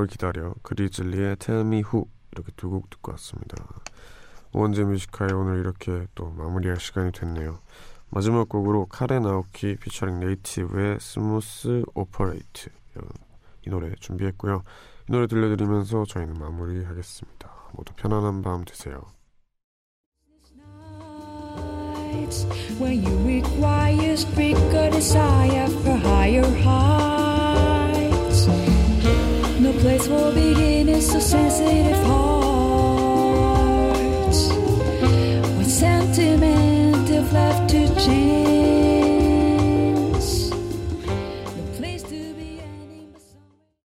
널 0.02 0.08
기다려 0.08 0.52
그리즐리의 0.62 1.36
Tell 1.36 1.64
Me 1.64 1.82
Who 1.84 2.06
이렇게 2.32 2.50
두 2.56 2.70
곡 2.70 2.90
듣고 2.90 3.12
왔습니다. 3.12 3.56
우원재 4.52 4.82
Music 4.82 5.06
High에 5.06 5.30
오늘 5.32 5.60
이렇게 5.60 6.06
또 6.16 6.28
마무리할 6.30 6.80
시간이 6.80 7.12
됐네요. 7.12 7.60
마지막 8.10 8.48
곡으로 8.48 8.86
카렌 8.86 9.24
아오키 9.24 9.76
피처링 9.76 10.18
네이티브의 10.18 10.98
Smooth 11.00 11.84
Operator 11.94 12.70
이 13.64 13.70
노래 13.70 13.94
준비했고요. 14.00 14.64
이 15.08 15.12
노래 15.12 15.28
들려드리면서 15.28 16.04
저희는 16.06 16.34
마무리하겠습니다. 16.34 17.52
모두 17.74 17.92
편안한 17.94 18.42
밤 18.42 18.64
되세요. 18.64 19.02
when 22.80 23.04
you 23.04 23.14
require 23.18 24.16
streetcar 24.16 24.90
desire 24.90 25.68
for 25.68 25.96
higher 25.96 26.42
heights. 26.64 27.11
Place 29.80 30.06
for 30.06 30.32
beginners, 30.32 31.10
so 31.10 31.18
sensitive 31.18 31.96
hearts. 32.04 32.52
With 35.58 35.70
sentiment 35.70 37.10
of 37.10 37.32
left 37.32 37.70
to 37.70 37.88
change. 38.04 38.81